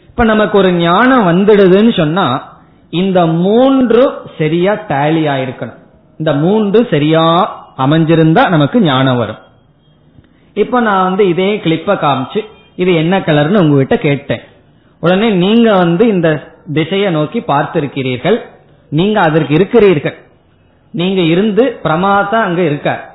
இப்ப 0.08 0.24
நமக்கு 0.24 0.58
ஒரு 0.58 0.72
ஞானம் 0.72 1.28
வந்துடுதுன்னு 1.28 1.98
சொன்னா 1.98 2.55
இந்த 2.90 3.26
மூன்று 3.26 4.22
சரியா 4.38 4.74
டேலி 4.74 5.28
ஆயிருக்கணும். 5.28 5.78
இந்த 6.18 6.34
மூன்று 6.34 6.88
சரியா 6.90 7.24
அமைஞ்சிருந்தா 7.78 8.50
நமக்கு 8.50 8.82
ஞானம் 8.82 9.18
வரும். 9.18 9.38
இப்ப 10.54 10.80
நான் 10.80 11.04
வந்து 11.04 11.28
இதே 11.28 11.58
கிளிப்ப 11.58 11.94
காமிச்சு 11.94 12.46
இது 12.76 12.96
என்ன 12.96 13.20
கலர்னு 13.20 13.60
உங்ககிட்ட 13.60 13.96
கேட்டேன். 13.96 14.42
உடனே 15.00 15.30
நீங்க 15.30 15.76
வந்து 15.76 16.08
இந்த 16.08 16.44
திசையை 16.74 17.12
நோக்கி 17.12 17.40
பார்த்திருக்கிறீர்கள். 17.40 18.42
நீங்க 18.90 19.22
அதற்கு 19.22 19.54
இருக்கிறீர்கள். 19.54 20.18
நீங்க 20.92 21.22
இருந்து 21.22 21.80
பிரமாதா 21.84 22.34
அங்க 22.34 22.62
இருக்க. 22.62 23.14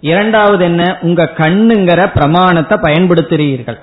இரண்டாவது 0.00 0.64
என்ன? 0.64 0.98
உங்க 1.00 1.32
கண்ணுங்கிற 1.36 2.12
பிரமாணத்தை 2.12 2.78
பயன்படுத்துறீர்கள். 2.78 3.78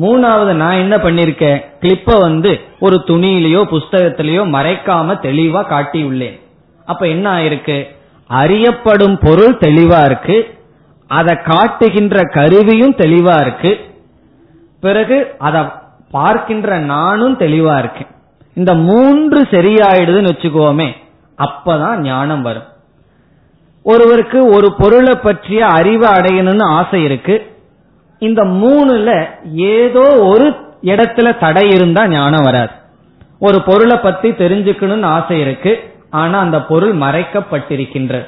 மூணாவது 0.00 0.52
நான் 0.52 0.76
என்ன 0.76 0.96
பண்ணிருக்கேன்? 0.96 1.64
கிளிப்ப 1.80 2.20
வந்து 2.20 2.60
ஒரு 2.80 3.02
துணியிலேயோ 3.06 3.62
புஸ்தகத்திலேயோ 3.70 4.44
மறைக்காம 4.56 5.16
தெளிவா 5.20 5.62
காட்டியுள்ளேன். 5.62 6.40
அப்ப 6.84 7.08
என்ன 7.08 7.32
ஆயிருக்கு? 7.38 7.88
அறியப்படும் 8.26 9.18
பொருள் 9.18 9.56
தெளிவா 9.56 10.04
இருக்கு. 10.04 10.58
அதை 11.06 11.36
காட்டுகின்ற 11.44 12.22
கருவியும் 12.22 12.94
தெளிவா 12.94 13.40
இருக்கு. 13.40 13.80
பிறகு 14.80 15.34
அதை 15.38 15.62
பார்க்கின்ற 16.10 16.78
நானும் 16.78 17.38
தெளிவா 17.38 17.78
இருக்கேன். 17.78 18.06
இந்த 18.54 18.74
மூன்று 18.74 19.42
சரியாயிடுதுன்னு 19.42 20.30
வச்சுக்கோமே 20.30 20.92
அப்பதான் 21.38 21.98
ஞானம் 21.98 22.42
வரும். 22.42 22.68
ஒருவருக்கு 23.82 24.46
ஒரு 24.46 24.74
பொருளை 24.78 25.14
பற்றிய 25.14 25.66
அறிவை 25.66 26.12
அடையணும்னு 26.12 26.62
ஆசை 26.62 27.02
இருக்கு. 27.02 27.56
இந்த 28.18 28.44
மூணுல 28.44 29.28
ஏதோ 29.52 30.18
ஒரு 30.18 30.54
இடத்துல 30.82 31.38
தடை 31.38 31.68
இருந்தா 31.68 32.08
ஞானம் 32.08 32.44
வராது. 32.44 32.70
ஒரு 33.38 33.62
பொருளை 33.62 33.96
பத்தி 33.96 34.30
தெரிஞ்சுக்கணும்னு 34.30 35.02
ஆசை 35.02 35.40
இருக்கு. 35.40 35.92
ஆனா 36.10 36.38
அந்த 36.38 36.62
பொருள் 36.62 36.96
மறைக்கப்பட்டிருக்கின்றது. 36.96 38.26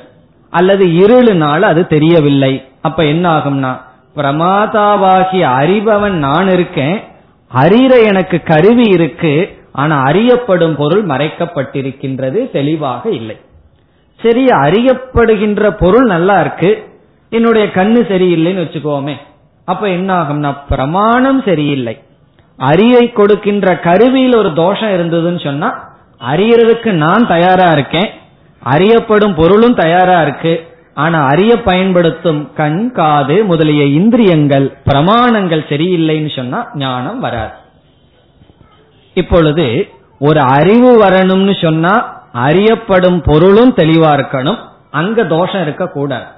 அல்லது 0.51 0.87
இருளுனால 0.87 1.61
அது 1.61 1.87
தெரியவில்லை. 1.87 2.69
அப்ப 2.81 3.05
என்ன 3.05 3.39
ஆகும்னா 3.39 3.81
பிரமாதாவாகிய 4.17 5.43
அறிபவன் 5.61 6.11
நான் 6.11 6.49
இருக்கேன். 6.49 7.03
அறிற 7.55 8.05
எனக்கு 8.05 8.43
கருவி 8.43 8.83
இருக்கு. 8.83 9.59
ஆனா 9.73 10.03
அறியப்படும் 10.03 10.77
பொருள் 10.77 11.07
மறைக்கப்பட்டிருக்கின்றது 11.07 12.51
தெளிவாக 12.51 13.11
இல்லை. 13.11 13.37
சரி 14.23 14.45
அறியப்படுகின்ற 14.45 15.71
பொருள் 15.71 16.07
நல்லா 16.07 16.41
இருக்கு. 16.41 16.89
என்னுடைய 17.31 17.67
கண்ணு 17.75 18.03
சரியில்லைன்னு 18.09 18.65
வச்சுக்கோமே. 18.65 19.15
அப்ப 19.65 19.89
என்ன 19.89 20.23
ஆகும்னா 20.23 20.57
பிரமாணம் 20.69 21.43
சரியில்லை. 21.45 22.03
அறியை 22.71 23.05
கொடுக்கின்ற 23.13 23.69
கருவியில் 23.87 24.37
ஒரு 24.37 24.51
தோஷம் 24.55 24.93
இருந்ததுன்னு 24.97 25.41
சொன்னா 25.45 25.71
அறியறதுக்கு 26.33 26.91
நான் 27.05 27.25
தயாரா 27.27 27.69
இருக்கேன் 27.77 28.11
அறியப்படும் 28.63 29.35
பொருளும் 29.35 29.75
தயாரா 29.75 30.19
இருக்கு 30.23 30.53
ஆனா 30.95 31.19
அறிய 31.33 31.53
பயன்படுத்தும் 31.63 32.41
கண் 32.55 32.83
காது 32.93 33.37
முதலிய 33.45 33.83
இந்திரியங்கள் 34.01 34.67
பிரமாணங்கள் 34.87 35.63
சரியில்லைன்னு 35.71 36.33
சொன்னா 36.37 36.61
ஞானம் 36.75 37.21
வராது. 37.21 37.55
இப்பொழுது 39.17 39.67
ஒரு 40.19 40.41
அறிவு 40.59 40.91
வரணும்னு 41.05 41.55
சொன்னா 41.65 41.95
அறியப்படும் 42.47 43.21
பொருளும் 43.25 43.73
தெளிவா 43.81 44.11
இருக்கணும் 44.21 44.61
அங்க 45.01 45.25
தோஷம் 45.35 45.63
இருக்கக்கூடாது. 45.63 46.29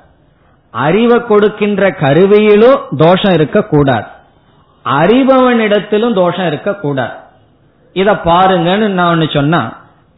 அறிவை 0.75 1.19
கொடுக்கின்ற 1.27 1.91
கருவியிலும் 2.03 2.79
தோஷம் 2.97 3.35
இருக்கக்கூடாது. 3.39 4.09
அறிபவனிடத்திலும் 4.85 6.15
தோஷம் 6.15 6.47
இருக்கக்கூடாது. 6.47 7.15
இத 7.93 8.13
பாருங்கன்னு 8.13 8.89
நான் 8.89 9.29
சொன்னா 9.29 9.61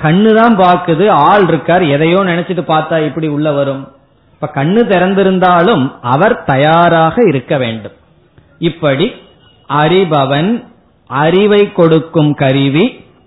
கண்ணு 0.00 0.30
தான் 0.34 0.56
பாக்குது 0.56 1.08
ஆள் 1.08 1.46
இருக்கார் 1.48 1.84
எதையோ 1.96 2.18
நினைச்சிட்டு 2.30 2.64
பார்த்தா 2.72 2.96
இப்படி 3.06 3.28
உள்ள 3.28 3.52
வரும். 3.52 3.88
இப்ப 4.34 4.50
கண்ணு 4.54 4.82
திறந்திருந்தாலும் 4.92 5.92
அவர் 6.00 6.44
தயாராக 6.44 7.16
இருக்க 7.28 7.56
வேண்டும். 7.56 7.96
இப்படி 8.58 9.06
அறிபவன் 9.68 10.50
அறிவை 11.10 11.72
கொடுக்கும் 11.72 12.34
கருவி 12.34 12.84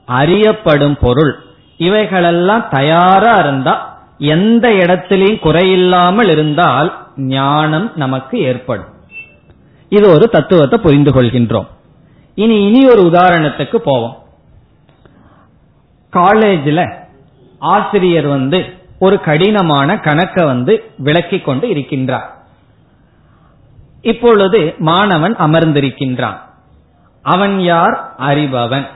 அறியப்படும் 0.07 0.97
பொருள். 1.01 1.33
இவைகளெல்லாம் 1.77 2.67
தயாரா 2.69 3.33
இருந்தா 3.39 3.73
எந்த 4.17 4.67
இடத்திலையும் 4.69 5.43
குறையில்லாமல் 5.43 6.29
இருந்தால் 6.29 6.89
ஞானம் 7.15 7.91
நமக்கு 7.95 8.37
ஏற்படும். 8.39 8.89
இது 9.89 10.09
ஒரு 10.09 10.29
தத்துவத்தை 10.29 10.79
புரிந்து 10.79 11.11
கொள்கின்றோம். 11.11 11.67
இனி 12.35 12.65
இனி 12.65 12.87
ஒரு 12.87 13.01
உதாரணத்துக்கு 13.01 13.75
போவோம். 13.75 14.23
காலேஜில் 16.09 16.89
ஆசிரியர் 17.59 18.27
வந்து 18.27 18.65
ஒரு 18.99 19.21
கடினமான 19.21 19.97
கணக்கை 19.97 20.45
வந்து 20.45 20.83
விளக்கி 20.97 21.39
கொண்டு 21.39 21.67
இருக்கின்றார். 21.67 22.27
இப்பொழுது 24.01 24.75
மாணவன் 24.77 25.35
அமர்ந்திருக்கின்றான். 25.35 26.37
அவன் 27.21 27.61
யார்? 27.61 28.13
அறிபவன். 28.17 28.87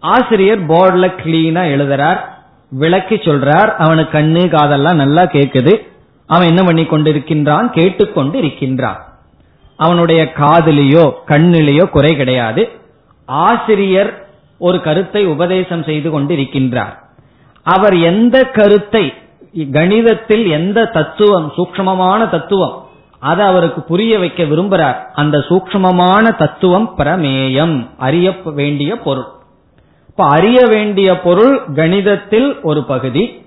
ஆசிரியர் 0.00 0.66
போர்டில் 0.66 1.16
கிளீனா 1.24 1.62
எழுதுறார் 1.64 2.20
விளக்கி 2.68 3.14
சொல்றார் 3.14 3.76
அவனுக்கு 3.76 4.18
கண்ணு 4.18 4.48
காதெல்லாம் 4.48 4.96
நல்லா 4.96 5.22
கேட்குது 5.22 5.86
அவன் 6.26 6.46
என்ன 6.46 6.62
பண்ணி 6.62 6.82
கொண்டிருக்கின்றான்? 6.82 7.70
கேட்டுக்கொண்டு 7.70 8.38
இருக்கின்றான் 8.38 9.12
அவனுடைய 9.76 10.32
காதலியோ 10.36 11.04
கண்ணிலேயோ 11.28 11.90
குறை 11.90 12.16
கிடையாது. 12.16 12.70
ஆசிரியர் 13.24 14.26
ஒரு 14.58 14.80
கருத்தை 14.80 15.26
உபதேசம் 15.26 15.82
செய்து 15.82 16.20
கொண்டிருக்கின்றார். 16.20 16.94
அவர் 17.62 17.96
எந்த 17.98 18.44
கருத்தை 18.44 19.12
கணிதத்தில் 19.72 20.48
எந்த 20.48 20.84
தத்துவம் 20.84 21.52
சூக்மமான 21.56 22.30
தத்துவம் 22.30 22.82
அதை 23.18 23.46
அவருக்கு 23.46 23.80
புரிய 23.80 24.18
வைக்க 24.18 24.42
விரும்புகிறார் 24.44 24.98
அந்த 25.14 25.38
சூக்மமான 25.38 26.36
தத்துவம் 26.36 26.94
பிரமேயம் 26.98 27.86
அறிய 27.96 28.36
வேண்டிய 28.44 28.96
பொருள். 28.96 29.28
இப்ப 30.08 30.26
அறிய 30.26 30.66
வேண்டிய 30.66 31.20
பொருள் 31.20 31.60
கணிதத்தில் 31.74 32.60
ஒரு 32.62 32.84
பகுதி. 32.84 33.42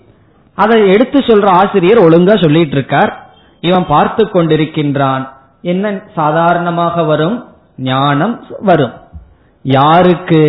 அதை 0.55 0.87
எடுத்து 0.87 1.19
சொல்ற 1.19 1.45
ஆசிரியர் 1.45 2.03
ஒழுங்கா 2.09 2.43
சொல்லிட்டு 2.43 2.71
இருக்கார். 2.71 3.29
இவன் 3.61 3.85
பார்த்து 3.87 4.23
கொண்டிருக்கின்றான். 4.25 5.25
என்ன 5.71 5.87
சாதாரணமாக 6.15 7.03
வரும்? 7.03 7.37
ஞானம் 7.91 8.35
வரும். 8.59 8.95
யாருக்கு 9.65 10.41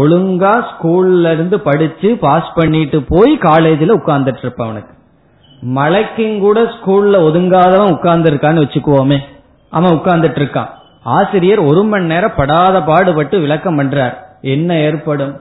ஒழுங்கா 0.00 0.52
ஸ்கூல்ல 0.70 1.32
இருந்து 1.32 1.56
படிச்சு 1.60 2.08
பாஸ் 2.20 2.50
பண்ணிட்டு 2.54 2.98
போய் 3.08 3.32
காலேஜில் 3.38 3.98
உட்கார்ந்துட்டு 3.98 4.44
இருப்பவனுக்கு 4.44 4.92
மலைக்கும் 5.62 6.34
கூட 6.38 6.58
ஸ்கூல்ல 6.74 7.16
ஒதுங்காதவன் 7.26 7.92
உட்கார்ந்து 7.92 8.30
இருக்கான்னு 8.30 8.64
வச்சுக்குவோமே. 8.64 9.18
அவன் 9.72 9.94
உட்கார்ந்துட்டு 9.96 10.40
இருக்கான் 10.42 10.70
ஆசிரியர் 11.16 11.60
ஒரு 11.70 11.82
மணி 11.84 12.04
நேரம் 12.04 12.36
படாத 12.36 12.76
பாடுபட்டு 12.82 13.36
விளக்கம் 13.40 13.78
பண்றார். 13.78 14.14
என்ன 14.54 14.70
ஏற்படும்? 14.88 15.34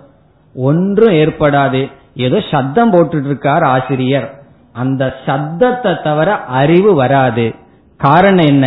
ஒன்றும் 0.56 1.14
ஏற்படாது. 1.14 1.82
ஏதோ 2.16 2.38
சத்தம் 2.52 2.92
போட்டுட்டு 2.94 3.30
இருக்கார் 3.32 3.64
ஆசிரியர். 3.64 4.28
அந்த 4.74 5.04
சத்தத்தை 5.26 5.92
தவிர 6.04 6.30
அறிவு 6.60 6.94
வராது. 6.94 7.46
காரணம் 8.00 8.48
என்ன? 8.48 8.66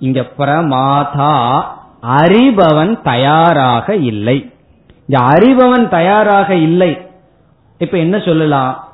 இங்க 0.00 0.20
பிரமாதா 0.38 1.64
அறிபவன் 2.20 3.02
தயாராக 3.02 3.94
இல்லை. 3.94 4.50
இந்த 5.06 5.24
அறிபவன் 5.24 5.88
தயாராக 5.88 6.54
இல்லை. 6.54 6.98
இப்ப 7.78 7.98
என்ன 7.98 8.18
சொல்லலாம்? 8.18 8.88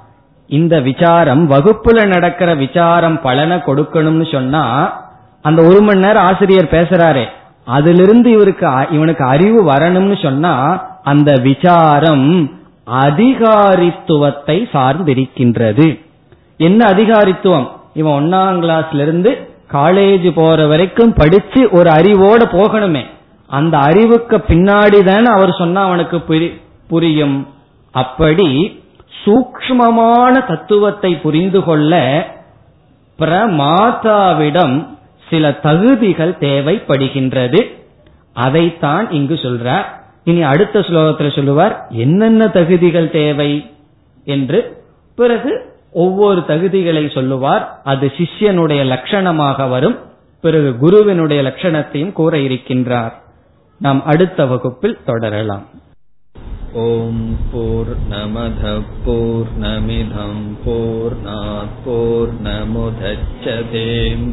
இந்த 0.48 0.80
விசாரம் 0.80 1.50
வகுப்புல 1.50 2.06
நடக்கிற 2.06 2.54
விசாரம் 2.54 3.20
பலனை 3.20 3.56
கொடுக்கணும்னு 3.56 4.32
சொன்னா 4.32 4.64
அந்த 5.42 5.62
ஒரு 5.62 5.82
மணி 5.82 5.98
நேரம் 5.98 6.24
ஆசிரியர் 6.24 6.70
பேசுறாரே 6.70 7.24
அதிலிருந்து 7.64 8.30
இவருக்கு 8.30 8.68
இவனுக்கு 8.90 9.24
அறிவு 9.24 9.60
வரணும்னு 9.64 10.22
சொன்னா 10.22 10.52
அந்த 11.02 11.32
விசாரம் 11.42 12.50
அதிகாரித்துவத்தை 12.90 14.58
சார்ந்திருக்கின்றது. 14.72 15.86
என்ன 16.56 16.86
அதிகாரித்துவம்? 16.92 17.68
இவன் 17.94 18.16
ஒன்னாம் 18.18 18.60
கிளாஸ்ல 18.62 19.00
இருந்து 19.00 19.55
காலேஜ் 19.72 20.30
போற 20.34 20.66
வரைக்கும் 20.66 21.12
படிச்சு 21.12 21.68
ஒரு 21.70 21.90
அறிவோட 21.90 22.42
போகணுமே. 22.44 23.04
அந்த 23.46 23.78
அறிவுக்கு 23.78 24.36
பின்னாடி 24.36 25.02
தானே 25.02 25.24
அவர் 25.24 25.50
சொன்னா 25.58 25.84
அவனுக்கு 25.84 26.20
புரியும். 26.88 27.46
அப்படி 27.90 28.82
சூக்மமான 29.24 30.46
தத்துவத்தை 30.46 31.16
புரிந்து 31.16 31.62
கொள்ள 31.62 32.26
பிரமாதாவிடம் 33.18 34.86
சில 35.30 35.52
தகுதிகள் 35.52 36.36
தேவைப்படுகின்றது. 36.40 37.74
அதைத்தான் 38.32 39.10
இங்கு 39.10 39.34
சொல்றார். 39.34 39.84
இனி 40.24 40.42
அடுத்த 40.42 40.78
ஸ்லோகத்தில் 40.78 41.34
சொல்லுவார் 41.34 41.86
என்னென்ன 41.90 42.48
தகுதிகள் 42.48 43.10
தேவை? 43.10 43.70
என்று. 44.24 44.84
பிறகு 45.14 45.75
ஒவ்வொரு 45.90 46.40
தகுதிகளை 46.40 47.14
சொல்லுவார். 47.14 47.80
அது 47.84 48.12
சிஷ்யனுடைய 48.16 48.84
லட்சணமாக 48.84 49.68
வரும். 49.68 49.98
பிறகு 50.40 50.76
குருவினுடைய 50.76 51.42
லட்சணத்தையும் 51.42 52.12
கூற 52.12 52.38
இருக்கின்றார். 52.38 53.12
நாம் 53.78 54.04
அடுத்த 54.04 54.46
வகுப்பில் 54.46 54.98
தொடரலாம். 55.04 55.66
ஓம் 56.72 57.36
போர் 57.52 57.96
நமத 58.10 58.82
போர் 59.04 59.46
நமிதம் 59.60 60.56
போர் 60.64 61.24
நாற்போர் 61.24 62.32
நமுதச்சதேம் 62.44 64.32